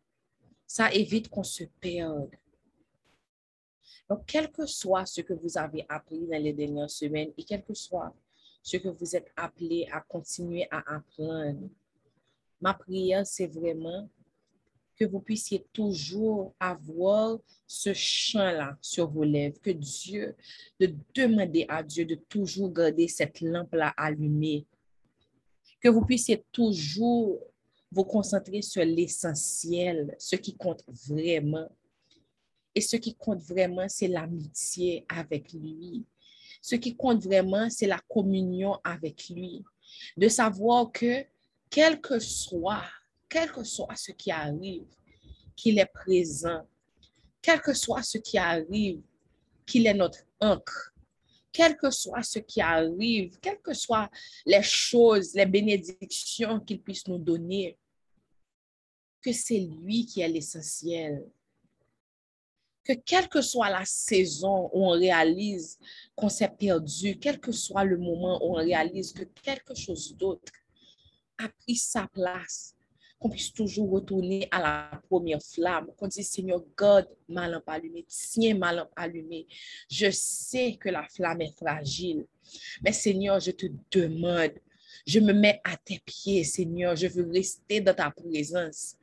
Ça 0.67 0.93
évite 0.93 1.29
qu'on 1.29 1.43
se 1.43 1.65
perde. 1.81 2.37
Donc, 4.11 4.25
quel 4.27 4.51
que 4.51 4.67
soit 4.67 5.07
ce 5.07 5.21
que 5.21 5.33
vous 5.33 5.57
avez 5.57 5.87
appris 5.89 6.27
dans 6.27 6.43
les 6.43 6.53
dernières 6.53 6.91
semaines 6.91 7.31
et 7.39 7.45
quel 7.45 7.63
que 7.63 7.75
soit 7.75 8.13
ce 8.61 8.77
que 8.77 8.89
vous 8.89 9.15
êtes 9.15 9.31
appelé 9.37 9.87
à 9.93 10.01
continuer 10.01 10.67
à 10.69 10.97
apprendre, 10.97 11.69
ma 12.61 12.75
prière, 12.75 13.25
c'est 13.25 13.47
vraiment 13.47 14.11
que 14.97 15.05
vous 15.05 15.21
puissiez 15.21 15.65
toujours 15.73 16.53
avoir 16.59 17.39
ce 17.69 17.95
chant-là 17.95 18.77
sur 18.83 19.09
vos 19.09 19.23
lèvres, 19.23 19.61
que 19.63 19.71
Dieu, 19.71 20.35
de 20.81 20.93
demander 21.15 21.65
à 21.69 21.83
Dieu 21.83 22.05
de 22.05 22.17
toujours 22.17 22.71
garder 22.71 23.07
cette 23.07 23.41
lampe-là 23.41 23.95
allumée, 23.97 24.67
que 25.81 25.89
vous 25.89 26.05
puissiez 26.05 26.45
toujours 26.51 27.39
vous 27.93 28.05
concentrer 28.05 28.61
sur 28.61 28.85
l'essentiel, 28.85 30.15
ce 30.19 30.37
qui 30.37 30.57
compte 30.57 30.85
vraiment. 30.89 31.71
Et 32.75 32.81
ce 32.81 32.97
qui 32.97 33.15
compte 33.15 33.43
vraiment, 33.43 33.89
c'est 33.89 34.09
l'amitié 34.09 35.05
avec 35.09 35.53
lui. 35.53 36.05
Ce 36.63 36.77
qui 36.77 36.97
compte 36.97 37.23
vraiment, 37.23 37.69
c'est 37.71 37.87
la 37.87 38.01
communion 38.09 38.79
avec 38.85 39.29
lui. 39.29 39.65
De 40.17 40.29
savoir 40.29 40.93
que, 40.93 41.25
quel 41.69 42.01
que 42.01 42.19
soit 42.19 42.85
quel 43.31 43.51
que 43.53 43.63
soit 43.63 43.95
ce 43.97 44.11
qui 44.11 44.31
arrive, 44.31 44.85
qu'il 45.57 45.79
est 45.79 45.87
présent, 45.87 46.67
quel 47.41 47.63
que 47.63 47.73
soit 47.73 48.03
ce 48.03 48.19
qui 48.19 48.37
arrive, 48.37 49.01
qu'il 49.65 49.87
est 49.87 49.95
notre 49.95 50.27
encre, 50.41 50.93
quel 51.53 51.77
que 51.77 51.91
soit 51.91 52.25
ce 52.25 52.41
qui 52.41 52.61
arrive, 52.61 53.39
quelles 53.39 53.61
que 53.61 53.73
soient 53.73 54.11
les 54.45 54.63
choses, 54.63 55.33
les 55.35 55.47
bénédictions 55.47 56.61
qu'il 56.61 56.83
puisse 56.83 57.07
nous 57.07 57.19
donner, 57.19 57.79
que 59.23 59.33
c'est 59.33 59.61
lui 59.61 60.07
qui 60.07 60.21
est 60.21 60.29
l'essentiel. 60.29 61.25
Que 62.85 62.95
quelle 62.95 63.29
que 63.29 63.43
soit 63.43 63.71
la 63.71 63.85
saison 63.85 64.71
où 64.73 64.87
on 64.87 64.91
réalise 64.91 65.79
qu'on 66.15 66.29
s'est 66.29 66.49
perdu, 66.49 67.19
quel 67.19 67.39
que 67.39 67.53
soit 67.53 67.85
le 67.85 67.99
moment 67.99 68.43
où 68.43 68.53
on 68.57 68.65
réalise 68.65 69.13
que 69.13 69.25
quelque 69.25 69.75
chose 69.75 70.17
d'autre 70.17 70.53
a 71.39 71.49
pris 71.49 71.77
sa 71.77 72.07
place, 72.07 72.75
qu'on 73.19 73.29
puisse 73.29 73.53
toujours 73.53 73.91
retourner 73.91 74.49
à 74.51 74.61
la 74.61 75.03
première 75.09 75.43
flamme, 75.43 75.89
qu'on 75.97 76.09
dise, 76.09 76.31
Seigneur, 76.31 76.63
God, 76.77 77.07
ma 77.29 77.49
lampe 77.49 77.69
allumée, 77.69 78.07
tiens 78.09 78.55
ma 78.55 78.73
lampe 78.73 78.93
allumée. 78.97 79.47
Je 79.91 80.11
sais 80.11 80.77
que 80.81 80.89
la 80.89 81.07
flamme 81.07 81.43
est 81.43 81.57
fragile, 81.57 82.27
mais 82.83 82.93
Seigneur, 82.93 83.39
je 83.39 83.51
te 83.51 83.67
demande, 83.91 84.53
je 85.07 85.21
me 85.21 85.35
mets 85.35 85.61
à 85.65 85.77
tes 85.77 86.01
pieds, 86.05 86.45
Seigneur, 86.45 86.97
je 86.97 87.09
veux 87.09 87.31
rester 87.31 87.81
dans 87.81 87.95
ta 87.95 88.11
présence. 88.11 88.97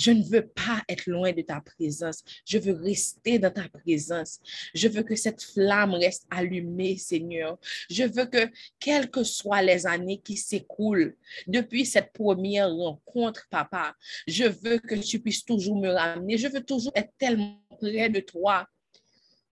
Je 0.00 0.12
ne 0.12 0.22
veux 0.22 0.46
pas 0.46 0.82
être 0.88 1.06
loin 1.06 1.30
de 1.30 1.42
ta 1.42 1.60
présence. 1.60 2.24
Je 2.46 2.56
veux 2.56 2.72
rester 2.72 3.38
dans 3.38 3.50
ta 3.50 3.68
présence. 3.68 4.40
Je 4.74 4.88
veux 4.88 5.02
que 5.02 5.14
cette 5.14 5.42
flamme 5.42 5.92
reste 5.92 6.26
allumée, 6.30 6.96
Seigneur. 6.96 7.58
Je 7.90 8.04
veux 8.04 8.24
que, 8.24 8.50
quelles 8.78 9.10
que 9.10 9.22
soient 9.22 9.60
les 9.60 9.86
années 9.86 10.18
qui 10.18 10.38
s'écoulent 10.38 11.14
depuis 11.46 11.84
cette 11.84 12.14
première 12.14 12.70
rencontre, 12.70 13.46
Papa, 13.50 13.94
je 14.26 14.44
veux 14.44 14.78
que 14.78 14.94
tu 14.94 15.20
puisses 15.20 15.44
toujours 15.44 15.78
me 15.78 15.90
ramener. 15.90 16.38
Je 16.38 16.48
veux 16.48 16.64
toujours 16.64 16.92
être 16.94 17.12
tellement 17.18 17.60
près 17.78 18.08
de 18.08 18.20
toi 18.20 18.66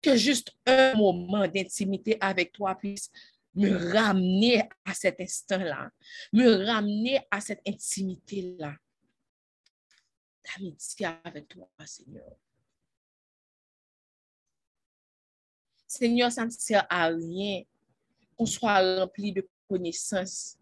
que 0.02 0.18
juste 0.18 0.52
un 0.66 0.94
moment 0.96 1.48
d'intimité 1.48 2.18
avec 2.20 2.52
toi 2.52 2.76
puisse 2.76 3.10
me 3.56 3.94
ramener 3.94 4.62
à 4.84 4.94
cet 4.94 5.22
instant-là, 5.22 5.90
me 6.34 6.66
ramener 6.66 7.22
à 7.32 7.40
cette 7.40 7.62
intimité-là 7.66 8.76
d'amitié 10.44 11.08
avec 11.24 11.48
toi, 11.48 11.68
Seigneur. 11.86 12.36
Seigneur, 15.88 16.32
ça 16.32 16.46
ne 16.46 16.50
sert 16.50 16.86
à 16.90 17.08
rien 17.08 17.64
qu'on 18.36 18.46
soit 18.46 19.00
rempli 19.00 19.32
de 19.32 19.48
connaissances 19.68 20.58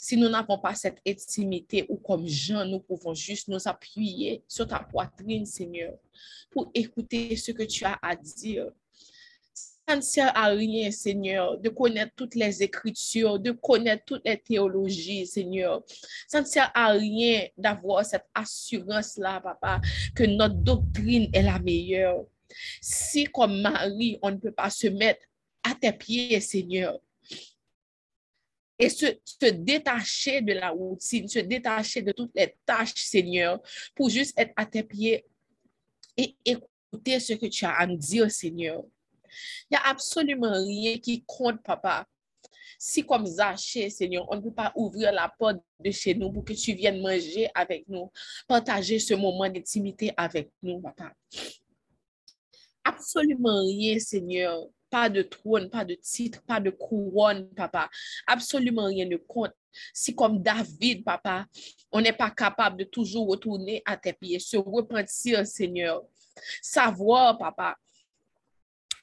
si 0.00 0.16
nous 0.16 0.30
n'avons 0.30 0.58
pas 0.58 0.74
cette 0.74 0.98
intimité 1.06 1.84
ou 1.90 1.96
comme 1.96 2.26
Jean, 2.26 2.64
nous 2.64 2.80
pouvons 2.80 3.12
juste 3.12 3.48
nous 3.48 3.68
appuyer 3.68 4.42
sur 4.48 4.66
ta 4.66 4.78
poitrine, 4.78 5.44
Seigneur, 5.44 5.98
pour 6.50 6.70
écouter 6.72 7.36
ce 7.36 7.52
que 7.52 7.64
tu 7.64 7.84
as 7.84 7.98
à 8.00 8.16
dire. 8.16 8.72
Ça 9.90 9.96
ne 9.96 10.02
sert 10.02 10.36
à 10.36 10.46
rien, 10.50 10.88
Seigneur, 10.92 11.58
de 11.58 11.68
connaître 11.68 12.12
toutes 12.14 12.36
les 12.36 12.62
écritures, 12.62 13.40
de 13.40 13.50
connaître 13.50 14.04
toutes 14.06 14.24
les 14.24 14.38
théologies, 14.38 15.26
Seigneur. 15.26 15.82
Ça 16.28 16.40
ne 16.40 16.46
sert 16.46 16.70
à 16.76 16.92
rien 16.92 17.48
d'avoir 17.58 18.06
cette 18.06 18.26
assurance-là, 18.32 19.40
papa, 19.40 19.80
que 20.14 20.22
notre 20.22 20.54
doctrine 20.54 21.28
est 21.32 21.42
la 21.42 21.58
meilleure. 21.58 22.24
Si 22.80 23.24
comme 23.24 23.62
Marie, 23.62 24.16
on 24.22 24.30
ne 24.30 24.36
peut 24.36 24.52
pas 24.52 24.70
se 24.70 24.86
mettre 24.86 25.26
à 25.64 25.74
tes 25.74 25.92
pieds, 25.92 26.38
Seigneur, 26.38 26.96
et 28.78 28.90
se, 28.90 29.06
se, 29.24 29.50
détacher 29.50 30.40
de 30.40 30.52
la 30.52 30.70
routine, 30.70 31.26
se 31.26 31.40
détacher 31.40 32.02
de 32.02 32.12
toutes 32.12 32.36
les 32.36 32.54
tâches, 32.64 32.94
Seigneur, 32.94 33.60
pour 33.96 34.08
juste 34.08 34.38
être 34.38 34.52
à 34.54 34.66
tes 34.66 34.84
pieds 34.84 35.24
et 36.16 36.36
écouter 36.44 37.18
ce 37.18 37.32
que 37.32 37.46
tu 37.46 37.64
as 37.64 37.72
à 37.72 37.88
nous 37.88 37.96
dire, 37.96 38.30
Seigneur. 38.30 38.84
Il 39.70 39.74
n'y 39.74 39.76
a 39.76 39.88
absolument 39.88 40.52
rien 40.52 40.98
qui 40.98 41.24
compte, 41.26 41.62
papa. 41.62 42.06
Si 42.78 43.04
comme 43.04 43.26
Zaché, 43.26 43.90
Seigneur, 43.90 44.26
on 44.30 44.36
ne 44.36 44.40
peut 44.40 44.54
pas 44.54 44.72
ouvrir 44.74 45.12
la 45.12 45.28
porte 45.28 45.58
de 45.78 45.90
chez 45.90 46.14
nous 46.14 46.32
pour 46.32 46.44
que 46.44 46.54
tu 46.54 46.72
viennes 46.72 47.02
manger 47.02 47.50
avec 47.54 47.86
nous, 47.88 48.10
partager 48.48 48.98
ce 48.98 49.12
moment 49.12 49.48
d'intimité 49.50 50.12
avec 50.16 50.50
nous, 50.62 50.80
papa. 50.80 51.12
Absolument 52.82 53.60
rien, 53.66 53.98
Seigneur. 53.98 54.66
Pas 54.88 55.08
de 55.08 55.22
trône, 55.22 55.68
pas 55.68 55.84
de 55.84 55.94
titre, 55.94 56.42
pas 56.42 56.58
de 56.58 56.70
couronne, 56.70 57.48
papa. 57.50 57.88
Absolument 58.26 58.86
rien 58.86 59.06
ne 59.06 59.16
compte. 59.16 59.52
Si 59.92 60.14
comme 60.14 60.42
David, 60.42 61.04
papa, 61.04 61.46
on 61.92 62.00
n'est 62.00 62.12
pas 62.12 62.30
capable 62.30 62.78
de 62.78 62.84
toujours 62.84 63.28
retourner 63.28 63.82
à 63.84 63.96
tes 63.96 64.14
pieds, 64.14 64.38
se 64.38 64.56
repentir, 64.56 65.46
Seigneur. 65.46 66.02
Savoir, 66.62 67.36
papa, 67.38 67.76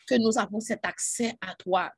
que 0.08 0.16
nous 0.16 0.38
avons 0.38 0.60
cet 0.60 0.86
accès 0.86 1.36
à 1.42 1.54
toi, 1.56 1.92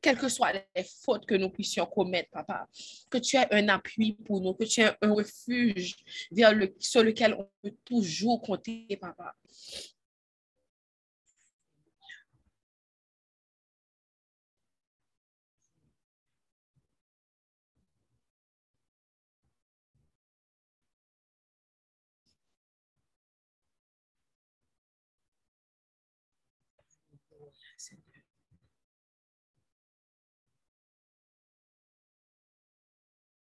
quelles 0.00 0.18
que 0.18 0.28
soient 0.28 0.52
les 0.52 0.84
fautes 1.04 1.26
que 1.26 1.34
nous 1.34 1.50
puissions 1.50 1.86
commettre, 1.86 2.30
papa. 2.30 2.68
Que 3.10 3.18
tu 3.18 3.36
aies 3.36 3.52
un 3.52 3.68
appui 3.68 4.12
pour 4.12 4.40
nous, 4.40 4.54
que 4.54 4.64
tu 4.64 4.80
aies 4.80 4.92
un 5.02 5.12
refuge 5.12 5.96
vers 6.30 6.54
le, 6.54 6.74
sur 6.78 7.02
lequel 7.02 7.34
on 7.34 7.48
peut 7.62 7.74
toujours 7.84 8.40
compter, 8.42 8.86
papa. 9.00 9.34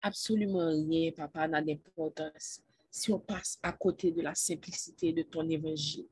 Absolument 0.01 0.69
rien, 0.69 1.11
papa, 1.11 1.47
n'a 1.47 1.61
d'importance. 1.61 2.61
Si 2.89 3.11
on 3.11 3.19
passe 3.19 3.59
à 3.61 3.73
côté 3.73 4.11
de 4.11 4.21
la 4.21 4.33
simplicité 4.33 5.13
de 5.13 5.23
ton 5.23 5.47
évangile, 5.49 6.07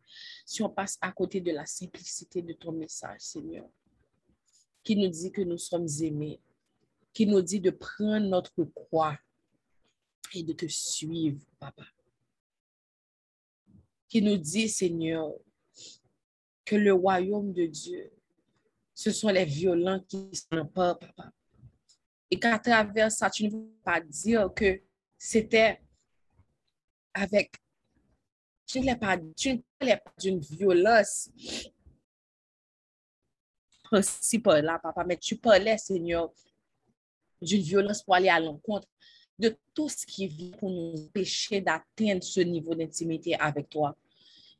si 0.45 0.61
on 0.61 0.69
passe 0.69 0.97
à 1.01 1.11
côté 1.11 1.41
de 1.41 1.51
la 1.51 1.65
simplicité 1.65 2.41
de 2.41 2.53
ton 2.53 2.71
message, 2.71 3.21
Seigneur, 3.21 3.67
qui 4.83 4.95
nous 4.95 5.07
dit 5.07 5.31
que 5.31 5.41
nous 5.41 5.57
sommes 5.57 5.87
aimés, 6.01 6.39
qui 7.13 7.25
nous 7.25 7.41
dit 7.41 7.59
de 7.59 7.71
prendre 7.71 8.27
notre 8.27 8.63
croix 8.65 9.17
et 10.33 10.43
de 10.43 10.53
te 10.53 10.67
suivre, 10.67 11.39
papa. 11.59 11.85
Qui 14.09 14.21
nous 14.21 14.37
dit, 14.37 14.69
Seigneur, 14.69 15.33
que 16.63 16.75
le 16.75 16.93
royaume 16.93 17.53
de 17.53 17.65
Dieu, 17.65 18.11
ce 18.93 19.11
sont 19.11 19.29
les 19.29 19.45
violents 19.45 19.99
qui 20.01 20.29
sont 20.33 20.65
pas, 20.65 20.95
papa. 20.95 21.31
Et 22.31 22.39
qu'à 22.39 22.59
travers 22.59 23.11
ça, 23.11 23.29
tu 23.29 23.45
ne 23.45 23.51
veux 23.51 23.71
pas 23.83 24.01
dire 24.01 24.51
que 24.53 24.81
c'était 25.17 25.81
avec... 27.13 27.51
Tu 28.65 28.79
ne 28.81 28.95
parlais 28.95 29.97
pas 29.97 30.13
d'une 30.19 30.39
violence 30.39 31.29
principale, 33.83 34.79
papa, 34.81 35.03
mais 35.05 35.17
tu 35.17 35.37
parlais, 35.37 35.77
Seigneur, 35.77 36.33
d'une 37.41 37.61
violence 37.61 38.01
pour 38.03 38.15
aller 38.15 38.29
à 38.29 38.39
l'encontre 38.39 38.87
de 39.37 39.55
tout 39.73 39.89
ce 39.89 40.05
qui 40.05 40.27
vient 40.27 40.51
pour 40.57 40.69
nous 40.69 41.05
empêcher 41.05 41.61
d'atteindre 41.61 42.23
ce 42.23 42.39
niveau 42.39 42.73
d'intimité 42.73 43.35
avec 43.35 43.69
toi. 43.69 43.95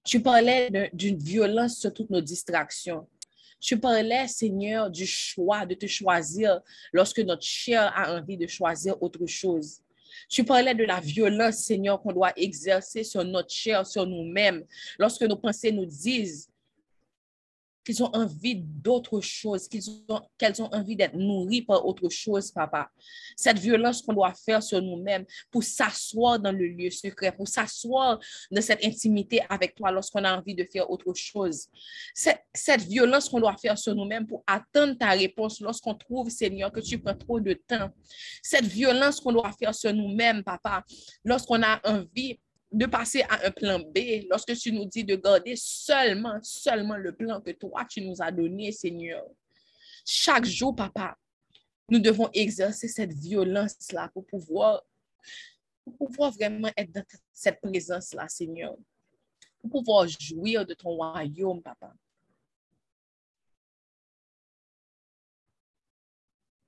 Tu 0.04 0.22
parlais 0.22 0.70
d'une 0.94 1.18
violence 1.18 1.80
sur 1.80 1.94
toutes 1.94 2.12
nos 2.12 2.22
distractions. 2.22 3.08
Tu 3.66 3.80
parlais, 3.80 4.28
Seigneur, 4.28 4.92
du 4.92 5.08
choix, 5.08 5.66
de 5.66 5.74
te 5.74 5.88
choisir 5.88 6.62
lorsque 6.94 7.18
notre 7.18 7.42
chair 7.42 7.92
a 7.96 8.16
envie 8.16 8.38
de 8.38 8.46
choisir 8.46 9.02
autre 9.02 9.26
chose. 9.26 9.82
Tu 10.30 10.44
parlais 10.44 10.76
de 10.76 10.84
la 10.84 11.00
violence, 11.00 11.64
Seigneur, 11.64 12.00
qu'on 12.00 12.14
doit 12.14 12.32
exercer 12.36 13.04
sur 13.04 13.24
notre 13.24 13.50
chair, 13.50 13.84
sur 13.84 14.06
nous-mêmes, 14.06 14.64
lorsque 15.00 15.24
nos 15.24 15.36
pensées 15.36 15.72
nous 15.72 15.88
disent 15.88 16.48
qu'ils 17.86 18.02
ont 18.04 18.10
envie 18.14 18.56
d'autre 18.56 19.22
chose, 19.22 19.68
qu'ils 19.68 19.90
ont, 20.10 20.22
qu'elles 20.38 20.62
ont 20.62 20.70
envie 20.74 20.96
d'être 20.96 21.16
nourries 21.16 21.62
par 21.62 21.86
autre 21.86 22.10
chose, 22.10 22.52
papa. 22.52 22.90
Cette 23.38 23.60
violence 23.60 24.02
qu'on 24.02 24.14
doit 24.14 24.34
faire 24.34 24.64
sur 24.64 24.82
nous-mêmes 24.82 25.26
pour 25.52 25.64
s'asseoir 25.64 26.40
dans 26.40 26.52
le 26.52 26.68
lieu 26.68 26.90
secret, 26.90 27.32
pour 27.32 27.48
s'asseoir 27.48 28.20
dans 28.52 28.62
cette 28.62 28.84
intimité 28.84 29.42
avec 29.50 29.76
toi 29.76 29.92
lorsqu'on 29.92 30.24
a 30.24 30.38
envie 30.38 30.56
de 30.56 30.66
faire 30.72 30.90
autre 30.90 31.14
chose. 31.14 31.68
Cette, 32.14 32.42
cette 32.54 32.82
violence 32.82 33.30
qu'on 33.30 33.40
doit 33.40 33.56
faire 33.58 33.78
sur 33.78 33.94
nous-mêmes 33.96 34.26
pour 34.26 34.44
attendre 34.48 34.98
ta 34.98 35.12
réponse 35.12 35.62
lorsqu'on 35.62 35.94
trouve, 35.94 36.30
Seigneur, 36.30 36.72
que 36.72 36.80
tu 36.80 36.98
prends 36.98 37.16
trop 37.16 37.40
de 37.40 37.54
temps. 37.54 37.90
Cette 38.42 38.66
violence 38.66 39.20
qu'on 39.20 39.34
doit 39.34 39.52
faire 39.60 39.76
sur 39.76 39.94
nous-mêmes, 39.94 40.44
papa, 40.44 40.84
lorsqu'on 41.24 41.62
a 41.62 41.80
envie 41.84 42.40
de 42.76 42.86
passer 42.88 43.22
à 43.30 43.48
un 43.48 43.52
plan 43.52 43.80
B 43.80 44.28
lorsque 44.30 44.54
tu 44.58 44.74
nous 44.74 44.84
dis 44.84 45.06
de 45.06 45.16
garder 45.16 45.56
seulement, 45.56 46.38
seulement 46.44 46.98
le 46.98 47.16
plan 47.16 47.40
que 47.40 47.52
toi, 47.52 47.86
tu 47.86 48.02
nous 48.02 48.22
as 48.22 48.32
donné, 48.34 48.74
Seigneur. 48.74 49.26
Chaque 50.06 50.44
jour, 50.44 50.76
papa, 50.76 51.18
nous 51.90 52.00
devons 52.00 52.30
exercer 52.34 52.90
cette 52.90 53.14
violence-là 53.14 54.10
pour 54.14 54.26
pouvoir, 54.26 54.84
pour 55.86 56.10
pouvoir 56.10 56.32
vraiment 56.32 56.70
être 56.76 56.92
dans 56.92 57.06
cette 57.32 57.62
présence-là, 57.62 58.28
Seigneur. 58.28 58.76
Pour 59.62 59.70
pouvoir 59.70 60.06
jouir 60.10 60.66
de 60.66 60.74
ton 60.74 60.90
royaume, 60.90 61.62
papa. 61.62 61.94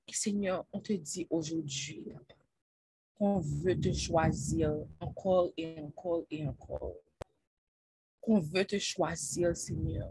Seigneur, 0.09 0.65
on 0.71 0.79
te 0.79 0.93
dit 0.93 1.27
aujourd'hui, 1.29 2.01
papa, 2.13 2.46
qu'on 3.17 3.39
veut 3.39 3.79
te 3.79 3.91
choisir 3.91 4.75
encore 4.99 5.51
et 5.57 5.79
encore 5.79 6.25
et 6.29 6.47
encore. 6.47 6.95
Qu'on 8.21 8.39
veut 8.39 8.65
te 8.65 8.77
choisir, 8.77 9.55
Seigneur. 9.55 10.09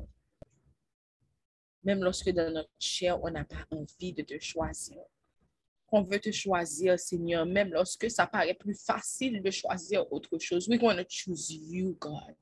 Même 1.85 2.03
lorsque 2.03 2.31
dans 2.31 2.53
notre 2.53 2.73
chair, 2.81 3.23
on 3.23 3.31
n'a 3.31 3.45
pas 3.45 3.64
envie 3.71 4.12
de 4.12 4.23
te 4.23 4.38
choisir. 4.40 4.99
Qu'on 5.87 6.03
veut 6.03 6.19
te 6.19 6.33
choisir, 6.33 6.99
Seigneur, 6.99 7.47
même 7.47 7.73
lorsque 7.73 8.11
ça 8.11 8.27
paraît 8.27 8.55
plus 8.55 8.75
facile 8.75 9.40
de 9.40 9.51
choisir 9.53 10.12
autre 10.12 10.37
chose. 10.38 10.69
We 10.69 10.81
want 10.83 10.97
to 10.97 11.05
choose 11.09 11.49
you, 11.49 11.97
God. 12.01 12.35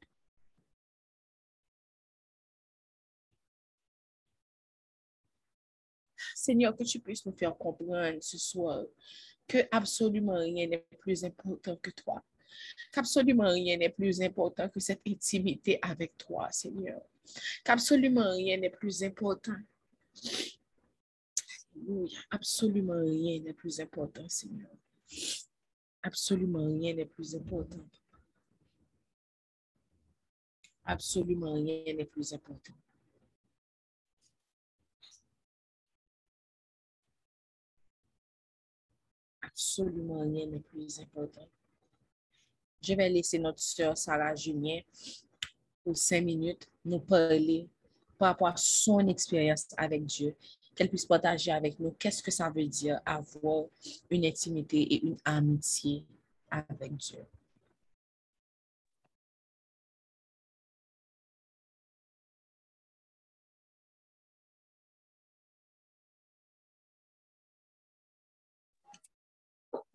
Seigneur, 6.34 6.74
que 6.74 6.84
tu 6.84 7.00
puisses 7.00 7.26
nous 7.26 7.36
faire 7.36 7.56
comprendre 7.56 8.22
ce 8.22 8.38
soir 8.38 8.84
que 9.46 9.58
absolument 9.70 10.38
rien 10.38 10.66
n'est 10.66 10.86
plus 10.98 11.24
important 11.24 11.76
que 11.76 11.90
toi. 11.90 12.22
Qu'absolument 12.92 13.50
rien 13.50 13.76
n'est 13.76 13.90
plus 13.90 14.20
important 14.20 14.68
que 14.68 14.80
cette 14.80 15.02
intimité 15.06 15.78
avec 15.82 16.16
toi, 16.16 16.50
Seigneur. 16.50 17.02
Qu'absolument 17.64 18.30
rien 18.32 18.56
n'est 18.56 18.70
plus 18.70 19.02
important. 19.02 19.56
Absolument 22.30 23.00
rien 23.00 23.40
n'est 23.40 23.52
plus 23.52 23.80
important, 23.80 24.28
Seigneur. 24.28 24.70
Absolument 26.02 26.66
rien 26.66 26.94
n'est 26.94 27.06
plus 27.06 27.34
important. 27.34 27.84
Absolument 30.84 31.54
rien 31.54 31.94
n'est 31.94 32.04
plus 32.04 32.32
important. 32.32 32.74
Absolument 39.54 40.20
rien 40.20 40.46
n'est 40.46 40.60
plus 40.60 40.98
important. 40.98 41.48
Je 42.82 42.94
vais 42.94 43.08
laisser 43.08 43.38
notre 43.38 43.60
soeur 43.60 43.96
Sarah 43.96 44.34
Julien 44.34 44.80
pour 45.84 45.96
cinq 45.96 46.24
minutes 46.24 46.68
nous 46.84 46.98
parler 46.98 47.68
par 48.18 48.28
rapport 48.28 48.48
à 48.48 48.56
son 48.56 49.06
expérience 49.06 49.66
avec 49.76 50.04
Dieu, 50.04 50.34
qu'elle 50.74 50.88
puisse 50.88 51.06
partager 51.06 51.52
avec 51.52 51.78
nous 51.78 51.92
qu'est-ce 51.92 52.22
que 52.22 52.30
ça 52.30 52.50
veut 52.50 52.66
dire 52.66 53.00
avoir 53.06 53.66
une 54.10 54.26
intimité 54.26 54.82
et 54.82 55.06
une 55.06 55.16
amitié 55.24 56.04
avec 56.50 56.96
Dieu. 56.96 57.24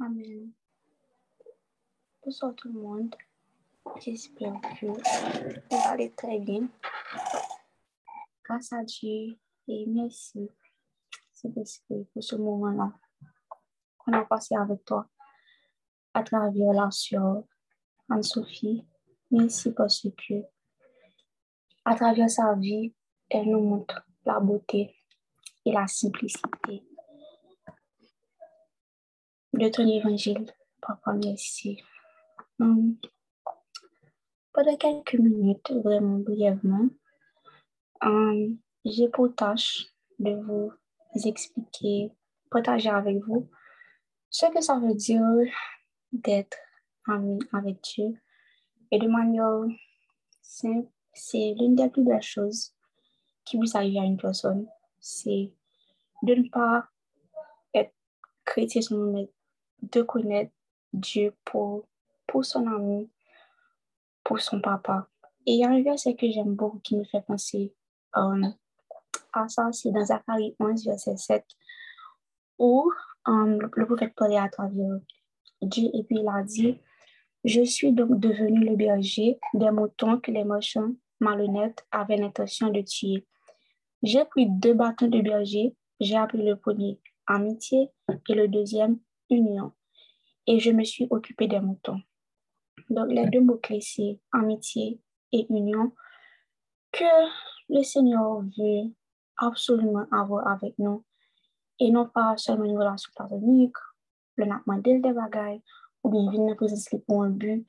Amen. 0.01 0.53
Bonsoir 2.23 2.55
tout 2.55 2.71
le 2.71 2.79
monde. 2.79 3.13
J'espère 3.99 4.53
que 4.79 4.85
vous 4.85 5.77
allez 5.87 6.13
très 6.13 6.39
bien. 6.39 6.69
Grâce 8.45 8.71
à 8.71 8.81
Dieu 8.85 9.37
et 9.67 9.85
merci, 9.87 10.49
Saint-Esprit, 11.33 12.07
pour 12.13 12.23
ce 12.23 12.37
moment-là 12.37 12.93
qu'on 13.97 14.13
a 14.13 14.23
passé 14.23 14.55
avec 14.55 14.85
toi 14.85 15.09
à 16.13 16.23
travers 16.23 16.71
la 16.71 16.89
soeur 16.91 17.43
Anne-Sophie. 18.09 18.87
Merci 19.31 19.73
parce 19.73 20.07
que 20.17 20.45
à 21.83 21.95
travers 21.95 22.29
sa 22.29 22.55
vie, 22.55 22.95
elle 23.29 23.49
nous 23.49 23.59
montre 23.59 24.01
la 24.25 24.39
beauté 24.39 24.95
et 25.65 25.73
la 25.73 25.87
simplicité 25.87 26.88
de 29.59 29.67
ton 29.67 29.85
évangile. 29.85 30.45
Papa, 30.81 31.13
merci. 31.13 31.81
Hum. 32.59 32.95
Pendant 34.53 34.77
quelques 34.77 35.15
minutes, 35.15 35.71
vraiment 35.83 36.19
brièvement, 36.19 36.87
hum, 38.01 38.57
j'ai 38.85 39.09
pour 39.09 39.35
tâche 39.35 39.87
de 40.17 40.31
vous 40.35 40.71
expliquer, 41.25 42.11
partager 42.49 42.89
avec 42.89 43.17
vous 43.25 43.49
ce 44.29 44.45
que 44.53 44.61
ça 44.61 44.79
veut 44.79 44.95
dire 44.95 45.21
d'être 46.13 46.57
ami 47.07 47.39
avec 47.51 47.81
Dieu. 47.81 48.17
Et 48.91 48.97
de 48.97 49.07
manière 49.07 49.63
simple, 50.41 50.87
c'est 51.13 51.53
l'une 51.59 51.75
des 51.75 51.89
plus 51.89 52.05
belles 52.05 52.21
choses 52.21 52.73
qui 53.43 53.57
vous 53.57 53.75
arrive 53.75 53.97
à 53.97 54.05
une 54.05 54.17
personne. 54.17 54.67
C'est 54.99 55.51
de 56.23 56.35
ne 56.35 56.49
pas 56.49 56.87
être 57.73 57.93
chrétien 58.45 58.81
seulement, 58.81 59.27
de 59.81 60.01
connaître 60.01 60.51
Dieu 60.93 61.33
pour, 61.45 61.85
pour 62.27 62.45
son 62.45 62.65
ami, 62.67 63.09
pour 64.23 64.39
son 64.39 64.61
papa. 64.61 65.07
Et 65.45 65.53
il 65.53 65.59
y 65.59 65.63
a 65.63 65.69
un 65.69 65.81
verset 65.81 66.15
que 66.15 66.29
j'aime 66.29 66.55
beaucoup 66.55 66.79
qui 66.79 66.95
me 66.95 67.03
fait 67.03 67.21
penser 67.21 67.73
euh, 68.17 68.47
à 69.33 69.47
ça, 69.47 69.69
c'est 69.71 69.91
dans 69.91 70.05
Zacharie 70.05 70.55
11, 70.59 70.85
verset 70.85 71.17
7, 71.17 71.45
où 72.57 72.91
euh, 73.27 73.59
le 73.75 73.85
prophète 73.85 74.13
parlait 74.15 74.37
à 74.37 74.49
travers 74.49 74.99
Dieu 75.61 75.89
et 75.93 76.03
puis 76.03 76.17
il 76.19 76.27
a 76.27 76.43
dit, 76.43 76.79
je 77.43 77.63
suis 77.63 77.91
donc 77.93 78.19
devenu 78.19 78.65
le 78.65 78.75
berger 78.75 79.39
des 79.53 79.71
moutons 79.71 80.19
que 80.19 80.31
les 80.31 80.43
marchands 80.43 80.93
malhonnêtes 81.19 81.85
avaient 81.91 82.17
l'intention 82.17 82.69
de 82.69 82.81
tuer. 82.81 83.25
J'ai 84.03 84.25
pris 84.25 84.47
deux 84.47 84.73
bâtons 84.73 85.07
de 85.07 85.21
berger, 85.21 85.75
j'ai 85.99 86.15
appelé 86.15 86.43
le 86.45 86.55
premier 86.55 86.99
amitié 87.27 87.89
et 88.29 88.33
le 88.33 88.47
deuxième 88.47 88.99
union. 89.29 89.71
Et 90.47 90.59
je 90.59 90.71
me 90.71 90.83
suis 90.83 91.07
occupée 91.09 91.47
des 91.47 91.59
moutons. 91.59 92.01
Donc, 92.89 93.11
les 93.11 93.27
deux 93.27 93.41
mots-clés, 93.41 93.81
c'est 93.81 94.19
amitié 94.31 94.99
et 95.31 95.45
union 95.49 95.91
que 96.91 97.03
le 97.69 97.83
Seigneur 97.83 98.41
veut 98.57 98.91
absolument 99.37 100.05
avoir 100.11 100.47
avec 100.47 100.77
nous. 100.79 101.03
Et 101.79 101.91
non 101.91 102.07
pas 102.07 102.35
seulement 102.37 102.65
une 102.65 102.77
relation 102.77 103.11
platonique, 103.15 103.75
le 104.35 104.45
modèle 104.65 105.01
des 105.01 105.13
bagailles, 105.13 105.61
ou 106.03 106.09
bien 106.09 106.31
venir 106.31 106.55
présenter 106.55 106.99
pour 106.99 107.23
un 107.23 107.29
but, 107.29 107.65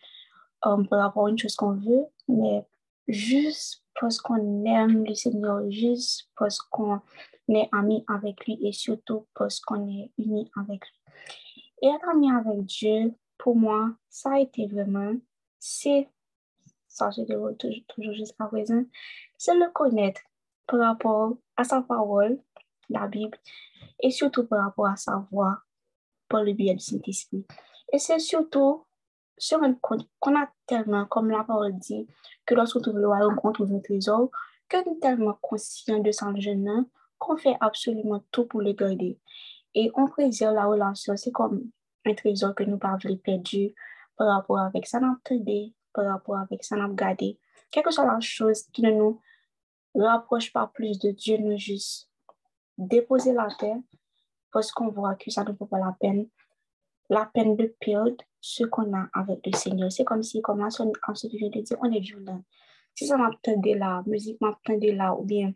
um, 0.64 0.86
pour 0.86 0.98
avoir 0.98 1.28
une 1.28 1.38
chose 1.38 1.54
qu'on 1.54 1.74
veut, 1.74 2.06
mais 2.28 2.66
juste 3.08 3.84
parce 4.00 4.18
qu'on 4.18 4.64
aime 4.64 5.04
le 5.04 5.14
Seigneur, 5.14 5.70
juste 5.70 6.28
parce 6.36 6.58
qu'on 6.58 7.00
est 7.48 7.68
ami 7.72 8.04
avec 8.08 8.46
lui 8.46 8.58
et 8.62 8.72
surtout 8.72 9.26
parce 9.34 9.60
qu'on 9.60 9.86
est 9.88 10.10
uni 10.18 10.50
avec 10.56 10.80
lui. 10.80 10.99
Et 11.82 11.86
être 11.88 12.08
ami 12.08 12.30
avec 12.30 12.64
Dieu, 12.66 13.14
pour 13.38 13.56
moi, 13.56 13.92
ça 14.08 14.34
a 14.34 14.40
été 14.40 14.66
vraiment, 14.66 15.14
c'est, 15.58 16.08
ça 16.88 17.10
dirais 17.10 17.54
toujours, 17.58 17.84
toujours 17.88 18.14
jusqu'à 18.14 18.44
présent, 18.46 18.82
c'est 19.38 19.54
le 19.54 19.70
connaître 19.72 20.20
par 20.66 20.80
rapport 20.80 21.36
à 21.56 21.64
sa 21.64 21.80
parole, 21.80 22.38
la 22.88 23.06
Bible, 23.06 23.38
et 24.00 24.10
surtout 24.10 24.46
par 24.46 24.64
rapport 24.64 24.86
à 24.86 24.96
sa 24.96 25.26
voix 25.30 25.62
par 26.28 26.44
le 26.44 26.52
biais 26.52 26.74
du 26.74 26.84
Saint-Esprit. 26.84 27.44
Et 27.92 27.98
c'est 27.98 28.18
surtout 28.18 28.84
se 29.38 29.54
rendre 29.54 29.80
compte 29.80 30.06
qu'on 30.18 30.38
a 30.38 30.48
tellement, 30.66 31.06
comme 31.06 31.30
la 31.30 31.44
parole 31.44 31.78
dit, 31.78 32.06
que 32.44 32.54
lorsqu'on 32.54 32.80
trouve 32.80 32.98
le 32.98 33.06
royaume, 33.06 33.40
on 33.42 33.52
trouve 33.52 33.72
un 33.72 33.80
trésor, 33.80 34.30
qu'on 34.70 34.78
est 34.78 35.00
tellement 35.00 35.38
conscient 35.40 35.98
de 35.98 36.12
son 36.12 36.36
jeune 36.36 36.86
qu'on 37.18 37.36
fait 37.36 37.56
absolument 37.60 38.24
tout 38.30 38.46
pour 38.46 38.62
le 38.62 38.72
garder. 38.72 39.18
Et 39.74 39.90
on 39.94 40.06
préserve 40.06 40.54
la 40.54 40.66
relation, 40.66 41.16
c'est 41.16 41.30
comme 41.30 41.70
un 42.04 42.14
trésor 42.14 42.54
que 42.54 42.64
nous 42.64 42.78
pas 42.78 42.96
perdu 43.22 43.74
par 44.16 44.28
rapport 44.28 44.58
avec 44.58 44.86
ça 44.86 45.00
n'a 45.00 45.16
par 45.92 46.06
rapport 46.06 46.38
avec 46.38 46.64
ça 46.64 46.76
n'a 46.76 46.88
gardé. 46.88 47.38
Quelle 47.70 47.84
que 47.84 47.90
soit 47.90 48.06
la 48.06 48.20
chose 48.20 48.64
qui 48.72 48.82
ne 48.82 48.90
nous 48.90 49.20
rapproche 49.94 50.52
pas 50.52 50.66
plus 50.66 50.98
de 50.98 51.10
Dieu, 51.10 51.36
nous 51.38 51.58
juste 51.58 52.10
déposer 52.78 53.32
la 53.32 53.48
terre 53.58 53.78
parce 54.52 54.72
qu'on 54.72 54.88
voit 54.88 55.14
que 55.14 55.30
ça 55.30 55.44
ne 55.44 55.52
vaut 55.52 55.66
pas 55.66 55.78
la 55.78 55.96
peine, 56.00 56.28
la 57.08 57.26
peine 57.26 57.56
de 57.56 57.74
perdre 57.80 58.16
ce 58.40 58.64
qu'on 58.64 58.92
a 58.94 59.08
avec 59.12 59.46
le 59.46 59.56
Seigneur. 59.56 59.92
C'est 59.92 60.04
comme 60.04 60.22
si, 60.22 60.40
comme 60.40 60.58
que 60.66 61.38
je 61.38 61.50
te 61.50 61.58
dire, 61.58 61.78
on 61.80 61.92
est 61.92 62.00
violent. 62.00 62.42
Si 62.94 63.06
ça 63.06 63.16
m'attendait 63.16 63.74
là, 63.74 64.02
musique 64.06 64.40
m'attendait 64.40 64.92
là, 64.92 65.14
ou 65.14 65.24
bien 65.24 65.52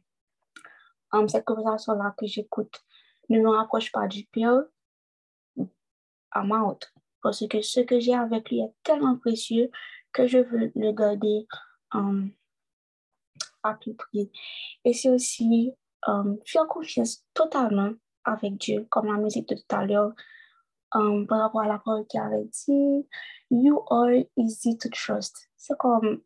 um, 1.13 1.29
cette 1.29 1.45
conversation-là 1.45 2.15
que 2.17 2.27
j'écoute 2.27 2.81
ne 3.29 3.41
me 3.41 3.49
rapproche 3.49 3.93
pas 3.93 4.07
du 4.07 4.25
Père, 4.27 4.63
à 6.35 6.43
ma 6.43 6.77
Parce 7.23 7.47
que 7.49 7.63
ce 7.63 7.81
que 7.81 8.01
j'ai 8.01 8.15
avec 8.15 8.51
lui 8.51 8.61
est 8.61 8.75
tellement 8.83 9.17
précieux 9.17 9.71
que 10.13 10.27
je 10.27 10.39
veux 10.39 10.73
le 10.75 10.93
garder 10.93 11.47
um, 11.93 12.31
à 13.63 13.75
tout 13.75 13.95
prix. 13.95 14.31
Et 14.85 14.93
c'est 14.93 15.11
aussi 15.11 15.73
um, 16.07 16.39
faire 16.45 16.67
confiance 16.67 17.25
totalement 17.33 17.93
avec 18.25 18.57
Dieu, 18.59 18.87
comme 18.91 19.07
la 19.07 19.19
musique 19.19 19.49
de 19.49 19.55
tout 19.55 19.77
à 19.77 19.85
l'heure, 19.87 20.13
um, 20.93 21.27
par 21.27 21.41
rapport 21.41 21.63
à 21.63 21.69
la 21.69 21.79
parole 21.79 22.07
qui 22.07 22.19
avait 22.19 22.45
dit, 22.45 23.07
You 23.51 23.85
are 23.91 24.11
easy 24.37 24.77
to 24.79 24.89
trust. 24.89 25.49
C'est 25.57 25.77
comme, 25.79 26.23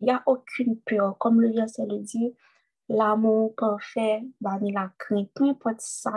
il 0.00 0.06
n'y 0.06 0.12
a 0.12 0.22
aucune 0.26 0.80
peur, 0.80 1.16
comme 1.18 1.40
le 1.40 1.52
verset 1.52 1.86
le 1.86 2.00
dit, 2.00 2.34
l'amour 2.88 3.54
parfait, 3.56 4.22
bah, 4.40 4.58
la 4.60 4.90
crainte, 4.98 5.30
peu 5.34 5.48
importe 5.48 5.80
ça, 5.80 6.12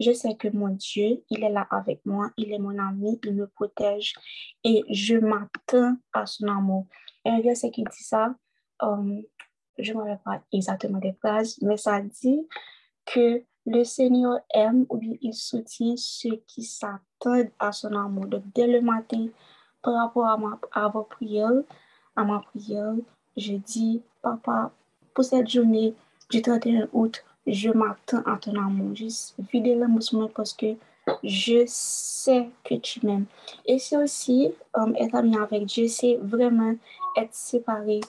je 0.00 0.12
sais 0.12 0.34
que 0.34 0.48
mon 0.48 0.70
Dieu, 0.70 1.22
il 1.30 1.44
est 1.44 1.50
là 1.50 1.66
avec 1.70 2.04
moi, 2.04 2.30
il 2.36 2.52
est 2.52 2.58
mon 2.58 2.78
ami, 2.78 3.20
il 3.24 3.34
me 3.34 3.46
protège 3.46 4.14
et 4.64 4.82
je 4.90 5.16
m'attends 5.16 5.96
à 6.12 6.26
son 6.26 6.48
amour. 6.48 6.86
Et 7.24 7.30
un 7.30 7.40
verset 7.40 7.70
qui 7.70 7.84
dit 7.84 8.02
ça, 8.02 8.34
euh, 8.82 9.22
je 9.78 9.92
ne 9.92 9.98
me 9.98 10.02
rappelle 10.02 10.20
pas 10.24 10.42
exactement 10.52 10.98
des 10.98 11.12
phrases, 11.12 11.58
mais 11.62 11.76
ça 11.76 12.00
dit 12.00 12.48
que 13.06 13.44
le 13.64 13.84
Seigneur 13.84 14.40
aime 14.52 14.86
ou 14.88 14.98
bien 14.98 15.14
il 15.20 15.34
soutient 15.34 15.94
ceux 15.96 16.42
qui 16.46 16.64
s'attendent 16.64 17.52
à 17.58 17.70
son 17.70 17.94
amour. 17.94 18.26
Donc, 18.26 18.42
dès 18.54 18.66
le 18.66 18.80
matin, 18.80 19.28
par 19.82 19.94
rapport 19.94 20.26
à, 20.26 20.36
ma, 20.36 20.58
à 20.72 20.88
vos 20.88 21.04
prières, 21.04 21.62
à 22.16 22.24
ma 22.24 22.40
prière, 22.40 22.94
je 23.36 23.54
dis, 23.54 24.02
Papa, 24.20 24.72
pour 25.14 25.24
cette 25.24 25.48
journée 25.48 25.94
du 26.30 26.42
31 26.42 26.88
août, 26.92 27.24
je 27.46 27.70
m'attends 27.70 28.22
à 28.24 28.36
ton 28.36 28.54
amour. 28.56 28.94
Juste 28.94 29.34
vider 29.52 29.74
l'émotion 29.74 30.28
parce 30.28 30.52
que 30.52 30.76
je 31.24 31.64
sais 31.66 32.48
que 32.64 32.74
tu 32.76 33.04
m'aimes. 33.04 33.26
Et 33.66 33.78
c'est 33.78 33.96
aussi 33.96 34.52
um, 34.74 34.94
être 34.96 35.16
ami 35.16 35.36
avec 35.36 35.66
Dieu, 35.66 35.88
c'est 35.88 36.16
vraiment 36.22 36.74
être 37.16 37.34
séparé 37.34 38.00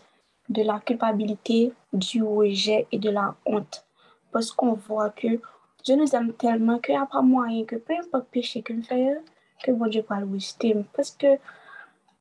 de 0.50 0.62
la 0.62 0.80
culpabilité, 0.80 1.74
du 1.92 2.24
rejet 2.24 2.88
et 2.92 3.00
de 3.00 3.10
la 3.10 3.36
honte. 3.46 3.86
Parce 4.32 4.52
qu'on 4.52 4.74
voit 4.74 5.10
que 5.10 5.40
Dieu 5.84 5.96
nous 5.96 6.16
aime 6.16 6.34
tellement 6.34 6.80
qu'il 6.80 6.96
n'y 6.96 7.02
a 7.02 7.06
pas 7.06 7.22
moyen 7.22 7.66
que 7.66 7.76
peu 7.76 7.94
importe 7.94 8.28
péché 8.30 8.64
nous 8.70 8.84
faisons, 8.84 9.22
que 9.64 9.72
bon 9.72 9.88
Dieu 9.88 10.06
va 10.08 10.20
le 10.20 10.32
rejeter. 10.32 10.76
Parce 10.96 11.12
que 11.12 11.38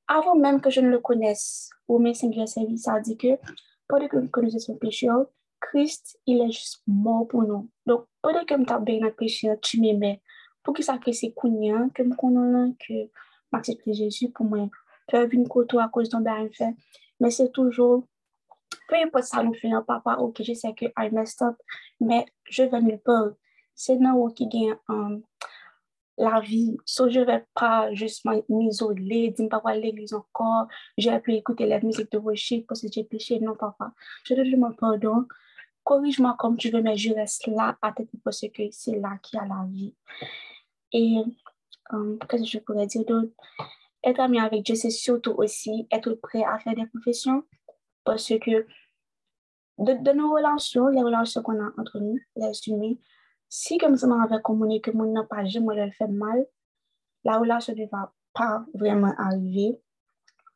avant 0.08 0.34
même 0.34 0.60
que 0.60 0.70
je 0.70 0.80
ne 0.80 0.88
le 0.88 0.98
connaisse, 0.98 1.70
mes 1.98 2.14
Seigneur 2.14 2.48
service, 2.48 2.82
ça 2.84 3.00
dit 3.00 3.16
que 3.16 3.38
pwede 3.93 4.09
ke 4.09 4.16
m 4.16 4.28
konose 4.32 4.62
sou 4.64 4.80
peche 4.80 5.07
yo, 5.07 5.26
Krist, 5.62 6.16
il 6.26 6.40
e 6.43 6.49
jist 6.51 6.80
mor 6.88 7.26
pou 7.30 7.45
nou. 7.45 7.68
Donk, 7.86 8.07
pwede 8.24 8.47
ke 8.49 8.57
m 8.57 8.64
tabe 8.66 8.97
nan 9.03 9.12
peche 9.18 9.51
yo, 9.51 9.57
ti 9.61 9.80
me 9.82 9.93
me, 9.99 10.12
pou 10.64 10.72
ki 10.74 10.84
sa 10.86 10.97
ke 11.03 11.12
se 11.14 11.28
kounyan, 11.36 11.90
ke 11.95 12.07
m 12.07 12.14
konon 12.18 12.49
lan, 12.57 12.70
ke 12.80 13.05
m 13.53 13.59
aksepte 13.61 13.93
Jezu 13.99 14.30
pou 14.32 14.49
mwen, 14.49 14.70
pe 15.12 15.20
vin 15.28 15.45
koto 15.53 15.82
a 15.82 15.90
kouz 15.93 16.09
don 16.11 16.24
be 16.24 16.32
a 16.32 16.40
yon 16.40 16.51
fe, 16.57 16.70
men 17.20 17.34
se 17.36 17.47
toujou, 17.53 18.01
peu 18.88 18.99
impot 19.05 19.28
sa 19.28 19.45
nou 19.45 19.55
finan, 19.61 19.84
papa, 19.84 20.16
ok, 20.24 20.40
je 20.49 20.57
se 20.59 20.72
ke 20.78 20.88
I 20.97 21.12
messed 21.12 21.45
up, 21.45 21.61
men 22.01 22.24
je 22.49 22.66
ven 22.72 22.88
nou 22.88 23.05
pou, 23.05 23.36
se 23.76 23.99
nan 24.01 24.16
ou 24.16 24.32
ki 24.32 24.49
gen 24.51 24.72
an, 24.88 24.97
um, 24.97 25.20
la 26.18 26.40
vie. 26.40 26.76
So, 26.84 27.08
je 27.08 27.20
ne 27.20 27.24
vais 27.24 27.44
pas 27.54 27.92
juste 27.94 28.24
m'isoler, 28.48 29.30
dire 29.30 29.48
pas 29.48 29.62
à 29.64 29.74
l'église 29.74 30.14
encore, 30.14 30.66
j'ai 30.98 31.18
pu 31.20 31.34
écouter 31.34 31.66
la 31.66 31.80
musique 31.80 32.12
de 32.12 32.18
worship 32.18 32.66
parce 32.66 32.82
que 32.82 32.88
j'ai 32.92 33.04
péché. 33.04 33.40
Non, 33.40 33.54
papa. 33.54 33.92
Je 34.24 34.34
te 34.34 34.40
demande 34.40 34.76
pardon 34.76 35.26
corrige-moi 35.84 36.36
comme 36.38 36.56
tu 36.56 36.70
veux, 36.70 36.82
mais 36.82 36.96
je 36.96 37.12
reste 37.12 37.46
là 37.46 37.76
à 37.82 37.92
tête 37.92 38.08
parce 38.24 38.40
que 38.40 38.62
c'est 38.70 38.98
là 38.98 39.18
qu'il 39.22 39.38
y 39.38 39.42
a 39.42 39.46
la 39.46 39.66
vie. 39.68 39.94
Et 40.92 41.16
euh, 41.92 42.18
qu'est-ce 42.28 42.42
que 42.42 42.48
je 42.48 42.58
pourrais 42.58 42.86
dire 42.86 43.04
d'autre? 43.04 43.32
Être 44.04 44.20
ami 44.20 44.40
avec 44.40 44.64
Dieu, 44.64 44.74
c'est 44.74 44.90
surtout 44.90 45.32
aussi 45.32 45.86
être 45.90 46.12
prêt 46.14 46.44
à 46.44 46.58
faire 46.58 46.74
des 46.74 46.86
professions 46.86 47.44
parce 48.04 48.28
que 48.28 48.66
de, 49.78 50.12
nos 50.12 50.32
relations, 50.32 50.88
les 50.88 51.02
relations 51.02 51.42
qu'on 51.42 51.60
a 51.60 51.70
entre 51.78 51.98
nous, 51.98 52.18
les 52.36 52.52
humains, 52.66 52.94
si 53.55 53.76
comme 53.76 53.98
ça 53.98 54.07
m'avait 54.07 54.40
communiqué 54.40 54.90
que 54.90 54.96
mon 54.96 55.12
n'a 55.12 55.24
pas 55.24 55.44
jamais 55.44 55.76
le 55.76 55.90
fait 55.90 56.07
mal, 56.07 56.46
la 57.22 57.38
relation 57.38 57.74
ne 57.76 57.84
va 57.84 58.11
pas 58.32 58.64
vraiment 58.72 59.12
arriver 59.18 59.78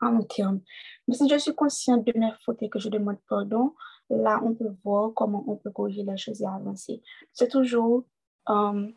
en 0.00 0.12
long 0.12 0.22
terme. 0.22 0.60
Mais 1.06 1.14
si 1.14 1.28
je 1.28 1.36
suis 1.36 1.54
consciente 1.54 2.06
de 2.06 2.18
mes 2.18 2.32
fautes 2.42 2.62
et 2.62 2.70
que 2.70 2.78
je 2.78 2.88
demande 2.88 3.18
pardon, 3.28 3.74
là, 4.08 4.40
on 4.42 4.54
peut 4.54 4.74
voir 4.82 5.12
comment 5.14 5.44
on 5.46 5.56
peut 5.56 5.70
corriger 5.70 6.04
les 6.04 6.16
choses 6.16 6.40
et 6.40 6.46
avancer. 6.46 7.02
C'est 7.34 7.48
toujours 7.48 8.04
um, 8.46 8.94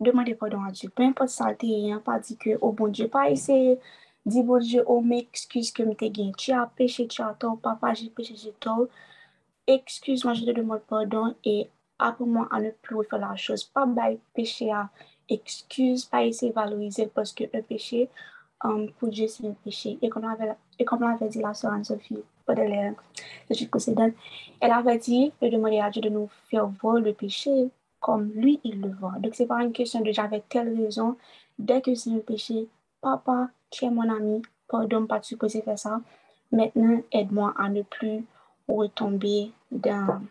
demander 0.00 0.34
pardon 0.34 0.60
à 0.64 0.72
Dieu. 0.72 0.88
Peu 0.88 1.04
importe 1.04 1.30
ça, 1.30 1.54
tu 1.54 1.68
pas 2.04 2.18
dit 2.18 2.36
que, 2.36 2.58
oh 2.60 2.72
bon 2.72 2.88
Dieu, 2.88 3.06
pas 3.06 3.30
essayer 3.30 3.78
dire 4.26 4.42
bon 4.42 4.58
Dieu, 4.58 4.82
oh 4.88 5.00
m'excuse 5.00 5.70
que 5.70 5.84
m'te 5.84 6.10
gagné. 6.10 6.32
Tu 6.36 6.50
as 6.50 6.66
péché, 6.66 7.06
tu 7.06 7.22
as 7.22 7.34
tort, 7.34 7.56
papa, 7.60 7.94
j'ai 7.94 8.10
péché, 8.10 8.34
j'ai 8.34 8.52
tort. 8.54 8.88
Excuse-moi, 9.68 10.34
je 10.34 10.44
te 10.44 10.50
demande 10.50 10.82
pardon 10.88 11.36
et 11.44 11.70
apprends-moi 12.00 12.48
à 12.50 12.60
ne 12.60 12.70
plus 12.70 13.04
faire 13.08 13.18
la 13.18 13.36
chose. 13.36 13.64
Pas 13.64 13.86
bail 13.86 14.18
péché 14.34 14.70
à 14.72 14.88
excuse, 15.28 16.04
pas 16.04 16.24
essayer 16.24 16.50
de 16.50 16.54
valoriser 16.56 17.06
parce 17.06 17.32
que 17.32 17.44
un 17.56 17.62
péché, 17.62 18.08
um, 18.64 18.90
pour 18.92 19.08
Dieu, 19.08 19.28
c'est 19.28 19.46
un 19.46 19.52
péché. 19.64 19.98
Et 20.02 20.08
comme 20.08 20.24
on 20.24 20.28
avait, 20.28 21.28
dit 21.28 21.40
la 21.40 21.54
sœur 21.54 21.72
Anne-Sophie, 21.72 22.18
elle 22.48 22.94
avait 24.72 24.98
dit 24.98 25.32
de 25.40 25.48
demander 25.48 25.78
à 25.78 25.90
Dieu 25.90 26.02
de 26.02 26.08
nous 26.08 26.28
faire 26.50 26.66
voir 26.66 26.96
le 26.96 27.12
péché 27.12 27.70
comme 28.00 28.30
lui, 28.32 28.60
il 28.64 28.80
le 28.80 28.90
voit. 28.90 29.14
Donc, 29.18 29.34
c'est 29.34 29.46
pas 29.46 29.62
une 29.62 29.72
question 29.72 30.00
de 30.00 30.10
j'avais 30.10 30.42
telle 30.48 30.74
raison. 30.74 31.16
Dès 31.58 31.82
que 31.82 31.94
c'est 31.94 32.10
un 32.10 32.18
péché, 32.18 32.66
papa, 33.00 33.50
tu 33.70 33.84
es 33.84 33.90
mon 33.90 34.08
ami, 34.08 34.42
pardon, 34.66 35.06
pas 35.06 35.22
supposé 35.22 35.60
faire 35.60 35.78
ça. 35.78 36.00
Maintenant, 36.50 37.02
aide-moi 37.12 37.54
à 37.58 37.68
ne 37.68 37.82
plus 37.82 38.24
retomber 38.66 39.52
dans, 39.70 40.22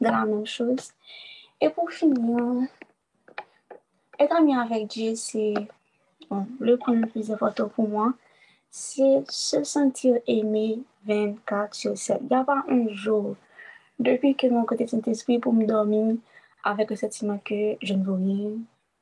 dans 0.00 0.12
la 0.12 0.24
même 0.24 0.46
chose. 0.46 0.92
Et 1.60 1.70
pour 1.70 1.90
finir, 1.90 2.68
être 4.18 4.36
ami 4.36 4.54
avec 4.56 4.88
Dieu, 4.88 5.14
c'est 5.14 5.54
le 6.60 6.76
point 6.76 6.94
le 6.94 7.06
plus 7.06 7.30
important 7.30 7.68
pour 7.68 7.88
moi 7.88 8.12
c'est 8.76 9.22
se 9.28 9.62
sentir 9.62 10.16
aimé 10.26 10.80
24 11.06 11.72
sur 11.72 11.96
7. 11.96 12.18
Il 12.22 12.26
n'y 12.26 12.34
a 12.34 12.42
pas 12.42 12.64
un 12.68 12.88
jour, 12.88 13.36
depuis 14.00 14.34
que 14.34 14.48
mon 14.48 14.64
côté 14.64 14.88
Saint-Esprit 14.88 15.38
pour 15.38 15.52
me 15.52 15.64
dormir 15.64 16.16
avec 16.64 16.90
le 16.90 16.96
sentiment 16.96 17.38
que 17.38 17.76
je 17.80 17.94
ne 17.94 18.02
veux 18.02 18.14
rien, 18.14 18.50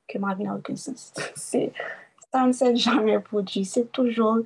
que 0.07 0.19
ma 0.19 0.35
vie 0.35 0.45
n'a 0.45 0.57
aucun 0.57 0.77
sens. 0.77 1.15
ça 1.35 2.47
ne 2.47 2.53
s'est 2.53 2.77
jamais 2.77 3.19
produit. 3.19 3.65
C'est 3.65 3.91
toujours 3.91 4.41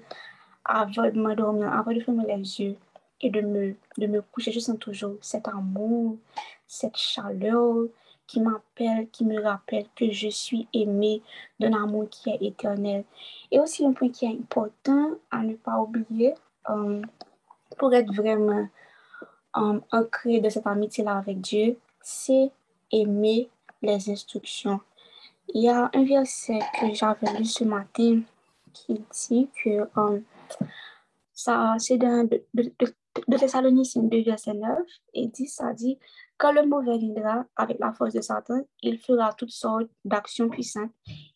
avant 0.64 1.10
de 1.10 1.20
m'endormir, 1.20 1.72
avant 1.72 1.92
de 1.92 1.98
fermer 1.98 2.24
les 2.28 2.60
yeux 2.60 2.76
et 3.20 3.30
de 3.30 3.40
me, 3.40 3.76
de 3.98 4.06
me 4.06 4.22
coucher, 4.22 4.52
je 4.52 4.60
sens 4.60 4.78
toujours 4.78 5.16
cet 5.20 5.48
amour, 5.48 6.16
cette 6.66 6.96
chaleur, 6.96 7.86
qui 8.26 8.40
m'appelle, 8.40 9.08
qui 9.10 9.24
me 9.24 9.40
rappelle 9.40 9.86
que 9.94 10.10
je 10.10 10.28
suis 10.28 10.66
aimée 10.72 11.22
d'un 11.60 11.72
amour 11.72 12.08
qui 12.10 12.30
est 12.30 12.42
éternel. 12.42 13.04
Et 13.50 13.60
aussi 13.60 13.86
un 13.86 13.92
point 13.92 14.08
qui 14.08 14.24
est 14.24 14.30
important 14.30 15.10
à 15.30 15.42
ne 15.42 15.54
pas 15.54 15.78
oublier, 15.78 16.34
euh, 16.68 17.02
pour 17.78 17.94
être 17.94 18.12
vraiment 18.12 18.68
um, 19.54 19.80
ancré 19.92 20.40
de 20.40 20.48
cette 20.48 20.66
amitié-là 20.66 21.18
avec 21.18 21.40
Dieu, 21.40 21.78
c'est 22.00 22.50
aimer 22.92 23.48
les 23.82 24.10
instructions. 24.10 24.80
Il 25.54 25.62
y 25.62 25.68
a 25.68 25.90
un 25.92 26.04
verset 26.04 26.58
que 26.80 26.92
j'avais 26.94 27.32
lu 27.38 27.44
ce 27.44 27.64
matin 27.64 28.22
qui 28.72 29.04
dit 29.28 29.48
que 29.62 29.88
um, 29.96 30.22
ça, 31.32 31.76
c'est 31.78 31.98
dans 31.98 32.28
de, 33.28 33.36
Thessaloniciens 33.38 34.02
2, 34.02 34.22
verset 34.22 34.54
9, 34.54 34.78
et 35.14 35.26
dit, 35.28 35.46
ça 35.46 35.72
dit, 35.72 35.98
quand 36.38 36.52
le 36.52 36.66
mauvais 36.66 36.98
viendra 36.98 37.44
avec 37.56 37.78
la 37.78 37.92
force 37.92 38.14
de 38.14 38.20
Satan, 38.20 38.62
il 38.82 38.98
fera 38.98 39.32
toutes 39.32 39.50
sortes 39.50 39.88
d'actions 40.04 40.48
puissantes. 40.48 40.90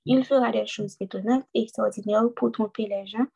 Il 0.05 0.24
fera 0.24 0.51
des 0.51 0.66
choses 0.66 0.97
étonnantes 1.01 1.45
et 1.55 1.62
extraordinaires 1.62 2.24
pour 2.37 2.53
tromper 2.53 2.87
les 2.87 3.07
gens 3.07 3.26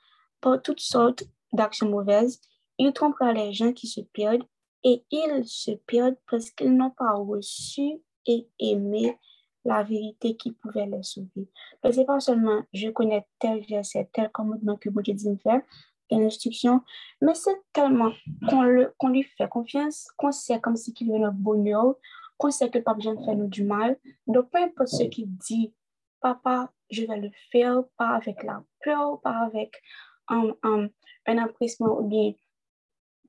par 0.41 0.61
toutes 0.61 0.81
sortes 0.81 1.25
d'actions 1.53 1.89
mauvaises. 1.89 2.41
Il 2.79 2.93
trompera 2.93 3.33
les 3.33 3.53
gens 3.53 3.73
qui 3.73 3.87
se 3.87 4.01
perdent 4.01 4.45
et 4.83 5.03
ils 5.11 5.45
se 5.47 5.71
perdent 5.87 6.17
parce 6.31 6.51
qu'ils 6.51 6.77
n'ont 6.77 6.91
pas 6.91 7.13
reçu 7.15 8.03
et 8.27 8.47
aimé 8.59 9.19
la 9.65 9.83
vérité 9.83 10.37
qui 10.37 10.53
pouvait 10.53 10.87
les 10.87 11.03
sauver. 11.03 11.49
Ce 11.83 11.89
n'est 11.97 12.05
pas 12.05 12.21
seulement 12.21 12.63
je 12.73 12.91
connais 12.91 13.27
tel 13.39 13.65
verset, 13.67 14.11
tel 14.13 14.31
commandement 14.31 14.77
que 14.77 14.91
Dieu 14.91 15.15
dit 15.15 15.31
de 15.31 15.37
faire, 15.37 15.63
instruction, 16.11 16.83
mais 17.21 17.35
c'est 17.35 17.61
tellement 17.73 18.13
qu'on 18.49 19.09
lui 19.09 19.23
fait 19.23 19.49
confiance, 19.49 20.09
qu'on 20.17 20.33
sait 20.33 20.61
comme 20.61 20.77
si 20.77 20.93
qu'il 20.93 21.11
veut 21.11 21.19
notre 21.19 21.37
bonheur, 21.37 21.97
qu'on 22.39 22.51
sait 22.51 22.71
que 22.71 22.79
le 22.79 22.85
papa 22.85 23.01
vient 23.01 23.17
faire 23.25 23.37
nous 23.37 23.49
du 23.49 23.65
mal. 23.65 23.99
Donc, 24.27 24.51
peu 24.51 24.59
importe 24.59 24.89
ce 24.89 25.05
qu'il 25.05 25.35
dit, 25.37 25.75
papa, 26.21 26.71
je 26.91 27.05
vais 27.05 27.19
le 27.19 27.31
faire, 27.51 27.83
pas 27.97 28.11
avec 28.11 28.43
la 28.43 28.63
peur, 28.83 29.21
pas 29.21 29.39
avec 29.45 29.81
un, 30.29 30.55
un, 30.63 30.89
un 31.27 31.39
impression 31.39 31.87
ou 31.99 32.07
bien 32.07 32.33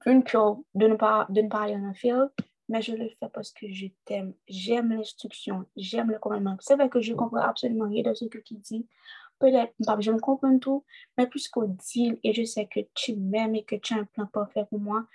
une 0.06 0.24
peur 0.24 0.58
de 0.74 0.88
ne 0.88 0.96
pas, 0.96 1.26
de 1.30 1.42
ne 1.42 1.50
pas 1.50 1.62
rien 1.62 1.94
faire, 1.94 2.30
mais 2.70 2.82
je 2.82 2.94
le 2.94 3.10
fais 3.10 3.30
parce 3.34 3.52
que 3.52 3.72
je 3.72 3.88
t'aime, 4.06 4.34
j'aime 4.48 4.90
l'instruction, 4.92 5.66
j'aime 5.76 6.12
le 6.12 6.20
commandement. 6.20 6.58
C'est 6.60 6.76
vrai 6.76 6.90
que 6.90 7.02
je 7.02 7.14
comprends 7.14 7.42
absolument 7.42 7.88
rien 7.88 8.04
de 8.04 8.14
ce 8.14 8.26
qu'il 8.26 8.60
dit, 8.60 8.88
peut-être, 9.40 9.74
je 10.00 10.12
me 10.12 10.20
comprends 10.20 10.58
tout, 10.60 10.84
mais 11.18 11.28
puisqu'on 11.28 11.68
dit 11.68 12.20
et 12.24 12.34
je 12.34 12.44
sais 12.44 12.66
que 12.66 12.80
tu 12.94 13.16
m'aimes 13.16 13.56
et 13.56 13.64
que 13.64 13.76
tu 13.76 13.94
as 13.94 13.98
un 13.98 14.06
plan 14.06 14.26
parfait 14.26 14.66
pour 14.70 14.80
moi, 14.80 15.06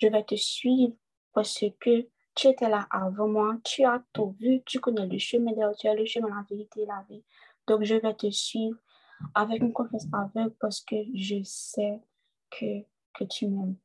je 0.00 0.08
vais 0.08 0.24
te 0.24 0.34
suivre 0.34 0.94
parce 1.32 1.64
que 1.80 2.06
tu 2.34 2.46
étais 2.46 2.68
là 2.68 2.86
avant 2.90 3.28
moi, 3.28 3.56
tu 3.64 3.84
as 3.84 4.02
tout 4.12 4.36
vu, 4.40 4.62
tu 4.64 4.80
connais 4.80 5.06
le 5.06 5.18
chemin 5.18 5.52
de 5.52 5.76
tu 5.76 5.88
as 5.88 5.94
le 5.94 6.04
chemin, 6.04 6.28
la 6.28 6.44
vérité 6.48 6.86
la 6.86 7.04
vie. 7.08 7.24
Donc, 7.66 7.82
je 7.82 7.96
vais 7.96 8.14
te 8.14 8.30
suivre 8.30 8.78
avec 9.34 9.60
une 9.60 9.72
confiance 9.72 10.06
aveugle 10.12 10.54
parce 10.60 10.80
que 10.80 10.96
je 11.14 11.42
sais 11.42 12.00
que, 12.50 12.82
que 13.14 13.24
tu 13.24 13.48
m'aimes. 13.48 13.76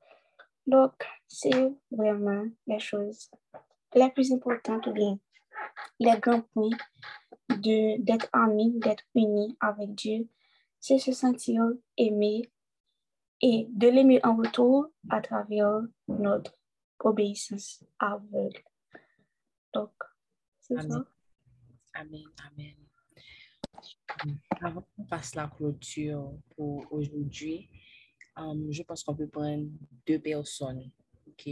Donc, 0.68 0.94
c'est 1.28 1.74
vraiment 1.92 2.46
les 2.68 2.80
choses 2.80 3.30
les 3.96 4.10
plus 4.12 4.32
importantes 4.32 4.88
ou 4.88 4.92
bien 4.92 5.20
les 6.00 6.20
grands 6.20 6.42
points 6.54 6.78
d'être 7.50 8.30
amis, 8.34 8.80
d'être 8.80 9.04
unis 9.16 9.58
avec 9.60 9.94
Dieu, 9.96 10.28
c'est 10.80 11.00
se 11.00 11.12
sentir 11.12 11.64
aimé 11.98 12.52
et 13.42 13.68
de 13.70 13.88
l'aimer 13.88 14.20
en 14.24 14.36
retour 14.36 14.88
à 15.10 15.22
travers 15.22 15.82
notre 16.08 16.58
obéissance 17.00 17.84
aveugle. 18.00 18.64
Donc, 19.74 19.92
c'est 20.60 20.82
ça. 20.82 21.06
Amen, 21.94 22.24
amen. 22.48 22.76
Avant 24.62 24.82
qu'on 24.96 25.04
passe 25.04 25.36
la 25.36 25.48
clôture 25.48 26.34
pour 26.56 26.88
aujourd'hui, 26.92 27.70
euh, 28.40 28.72
je 28.72 28.84
pense 28.84 29.04
qu'on 29.04 29.16
peut 29.16 29.28
prendre 29.28 29.68
deux 30.08 30.20
personnes. 30.20 30.90
OK? 31.28 31.48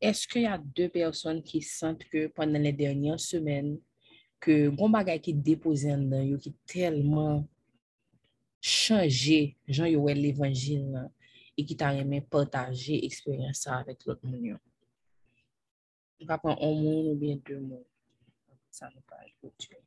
Est-ce 0.00 0.26
qu'il 0.28 0.42
y 0.42 0.46
a 0.46 0.58
deux 0.58 0.88
personnes 0.88 1.42
qui 1.42 1.62
sentent 1.62 2.04
que 2.04 2.26
pendant 2.28 2.58
les 2.58 2.72
dernières 2.72 3.20
semaines, 3.20 3.78
que 4.46 4.68
bon 4.68 4.88
bagay 4.88 5.18
qui 5.18 5.34
déposé 5.34 5.92
en 5.92 5.98
dedans, 5.98 6.22
yo, 6.22 6.38
qui 6.38 6.52
tellement 6.64 7.44
changé, 8.60 9.56
Jean 9.66 9.86
yo 9.86 10.02
wè 10.06 10.14
l'évangile 10.14 10.92
là, 10.92 11.10
et 11.56 11.64
qui 11.64 11.76
t'a 11.76 11.92
partager 12.30 13.04
expérience 13.04 13.58
ça 13.58 13.78
avec 13.78 14.04
l'autre 14.04 14.24
monde. 14.24 14.44
yo? 14.44 14.56
On 16.20 16.26
va 16.26 16.38
prendre 16.38 16.62
un 16.62 16.80
mot 16.80 17.10
ou 17.10 17.16
bien 17.16 17.36
deux 17.44 17.58
mots. 17.58 17.86
Ça 18.70 18.88
nous 18.94 19.02
parle 19.02 19.30
clôture. 19.40 19.85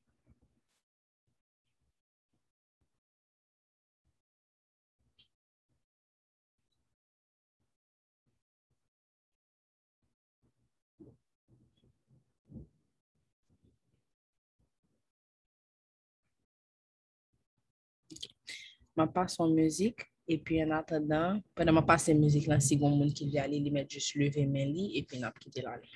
ma 19.00 19.08
pas 19.08 19.32
son 19.32 19.56
müzik, 19.56 20.04
epi 20.28 20.60
an 20.62 20.76
atadan, 20.76 21.40
pwede 21.56 21.72
ma 21.72 21.82
pas 21.82 22.04
se 22.06 22.14
müzik 22.14 22.48
lan, 22.52 22.60
si 22.60 22.76
goun 22.76 22.98
moun 23.00 23.14
ki 23.16 23.30
vye 23.32 23.40
ale 23.46 23.62
li 23.64 23.72
met 23.72 23.88
jous 23.88 24.12
leve 24.20 24.44
men 24.46 24.74
li, 24.76 24.92
epi 25.00 25.22
nap 25.24 25.40
kite 25.40 25.64
la 25.64 25.78
li. 25.80 25.88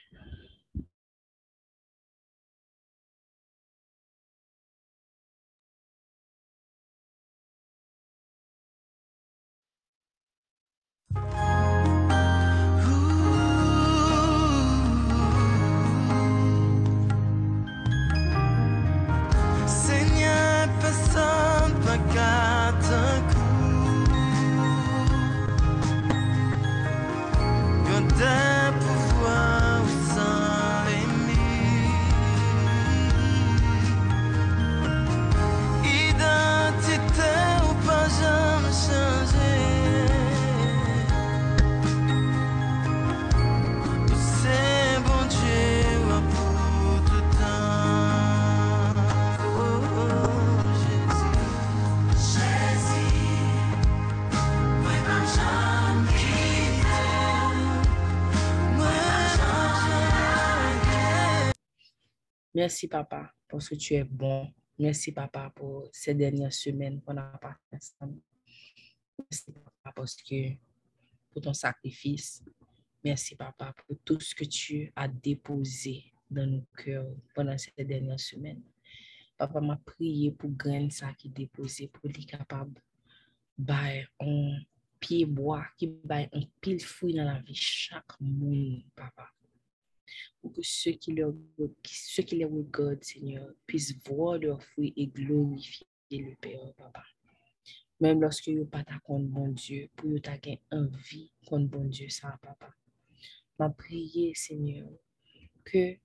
Merci, 62.64 62.88
papa, 62.88 63.30
parce 63.49 63.68
que 63.68 63.76
tu 63.76 63.93
es 63.93 64.05
bon. 64.05 64.49
Merci, 64.80 65.11
papa, 65.11 65.51
pour 65.53 65.89
ces 65.91 66.14
dernières 66.16 66.53
semaines 66.53 67.01
qu'on 67.01 67.18
a 67.18 67.38
passées 67.38 67.57
ensemble. 67.74 68.22
Merci, 69.20 69.51
papa, 69.51 69.91
parce 69.93 70.16
que 70.16 70.53
pour 71.30 71.41
ton 71.41 71.53
sacrifice. 71.53 72.41
Merci, 73.03 73.36
papa, 73.36 73.76
pour 73.86 73.97
tout 74.05 74.18
ce 74.22 74.34
que 74.34 74.45
tu 74.45 74.93
as 74.95 75.09
déposé 75.09 76.05
dans 76.32 76.49
nos 76.49 76.66
cœurs 76.78 77.14
pendant 77.36 77.57
ces 77.57 77.84
dernières 77.84 78.18
semaines. 78.18 78.64
Papa 79.38 79.59
m'a 79.59 79.76
prié 79.76 80.32
pour 80.32 80.51
graine 80.51 80.89
ça 80.89 81.11
qui 81.16 81.28
déposé 81.28 81.89
pour 81.89 82.09
être 82.09 82.26
capable 82.26 82.82
bail 83.57 84.07
un 84.22 84.57
pied 85.01 85.26
bois 85.26 85.66
qui 85.76 85.88
bail 85.88 86.30
un 86.32 86.43
pile 86.61 86.80
fruit 86.80 87.14
dans 87.14 87.26
la 87.26 87.39
vie 87.39 87.53
chaque 87.53 88.22
monde, 88.22 88.86
papa 88.95 89.30
pour 90.41 90.53
que 90.53 90.61
ceux 90.63 90.91
qui, 90.91 91.13
les 91.13 91.23
regardent, 92.45 93.03
Seigneur, 93.03 93.49
puissent 93.65 93.95
voir 94.05 94.37
leurs 94.37 94.61
fruits 94.63 94.93
et 94.97 95.07
glorifier 95.07 95.87
le 96.11 96.35
Père, 96.35 96.73
Papa. 96.75 97.03
Même 97.99 98.21
lorsque 98.21 98.49
vous 98.49 98.65
pas 98.65 98.83
contre 99.03 99.25
bon 99.25 99.47
Dieu, 99.49 99.89
pour 99.95 100.09
vous 100.09 100.19
gain 100.19 100.57
envie 100.71 101.31
contre 101.45 101.67
bon 101.67 101.85
Dieu, 101.85 102.09
ça, 102.09 102.37
Papa. 102.41 102.73
Ma 103.57 103.69
prière, 103.69 104.35
Seigneur, 104.35 104.89
que 105.63 105.95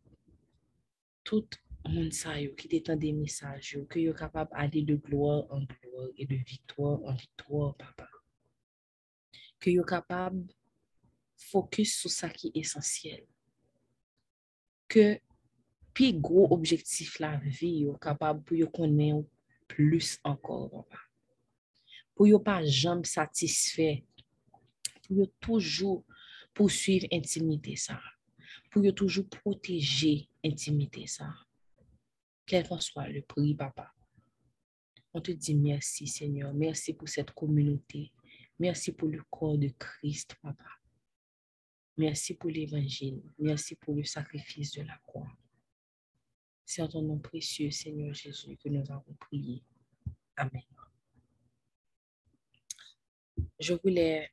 tout 1.25 1.49
monde 1.89 2.11
qui 2.57 2.69
t'étend 2.69 2.97
des 2.97 3.13
messages, 3.13 3.79
que 3.89 4.07
vous 4.07 4.15
capable 4.15 4.51
d'aller 4.53 4.83
de 4.83 4.97
gloire 4.97 5.47
en 5.51 5.61
gloire 5.61 6.09
et 6.17 6.27
de 6.27 6.37
victoire 6.37 7.03
en 7.03 7.15
victoire, 7.15 7.75
Papa. 7.77 8.09
Que 9.59 9.77
vous 9.77 9.85
capable 9.85 10.47
de 10.47 10.55
focus 11.37 11.99
sur 11.99 12.11
ça 12.11 12.29
qui 12.29 12.49
est 12.49 12.61
essentiel 12.61 13.27
que 14.89 15.21
pi 15.95 16.15
gros 16.15 16.49
objectif 16.51 17.19
la 17.19 17.37
vie 17.37 17.85
yo 17.85 17.95
capable 17.99 18.43
pour 18.43 18.57
yo 18.57 18.69
connaître 18.69 19.29
plus 19.67 20.19
encore 20.25 20.71
papa. 20.71 20.99
pour 22.15 22.27
yo 22.27 22.39
pas 22.39 22.65
jamais 22.65 23.05
satisfait 23.05 24.05
pour 25.03 25.17
yo 25.17 25.27
toujours 25.41 26.05
poursuivre 26.55 27.07
intimité 27.13 27.77
ça. 27.77 28.01
Pour 28.71 28.85
yo 28.85 28.93
toujours 28.93 29.29
protéger 29.29 30.29
intimité 30.45 31.07
ça. 31.07 31.33
Quel 32.47 32.67
qu'en 32.67 32.81
soit 32.81 33.09
le 33.09 33.23
prix 33.23 33.55
papa. 33.55 33.93
On 35.13 35.21
te 35.21 35.33
dit 35.33 35.55
merci 35.55 36.07
Seigneur. 36.07 36.53
Merci 36.55 36.95
pour 36.95 37.09
cette 37.09 37.33
communauté. 37.33 38.13
Merci 38.59 38.93
pour 38.93 39.09
le 39.09 39.23
corps 39.31 39.59
de 39.59 39.69
Christ 39.79 40.35
papa 40.43 40.78
Merci 41.99 42.35
pour 42.35 42.49
l'évangile. 42.51 43.21
Merci 43.41 43.75
pour 43.75 43.95
le 43.95 44.05
sacrifice 44.05 44.71
de 44.73 44.83
la 44.83 44.97
croix. 44.99 45.27
C'est 46.65 46.81
en 46.81 46.89
ton 46.89 47.03
nom 47.03 47.19
précieux, 47.19 47.71
Seigneur 47.73 48.15
Jésus, 48.15 48.57
que 48.57 48.69
nous 48.69 48.89
avons 48.91 49.15
prié. 49.19 49.63
Amen. 50.37 50.63
Je 53.59 53.75
voulais 53.75 54.27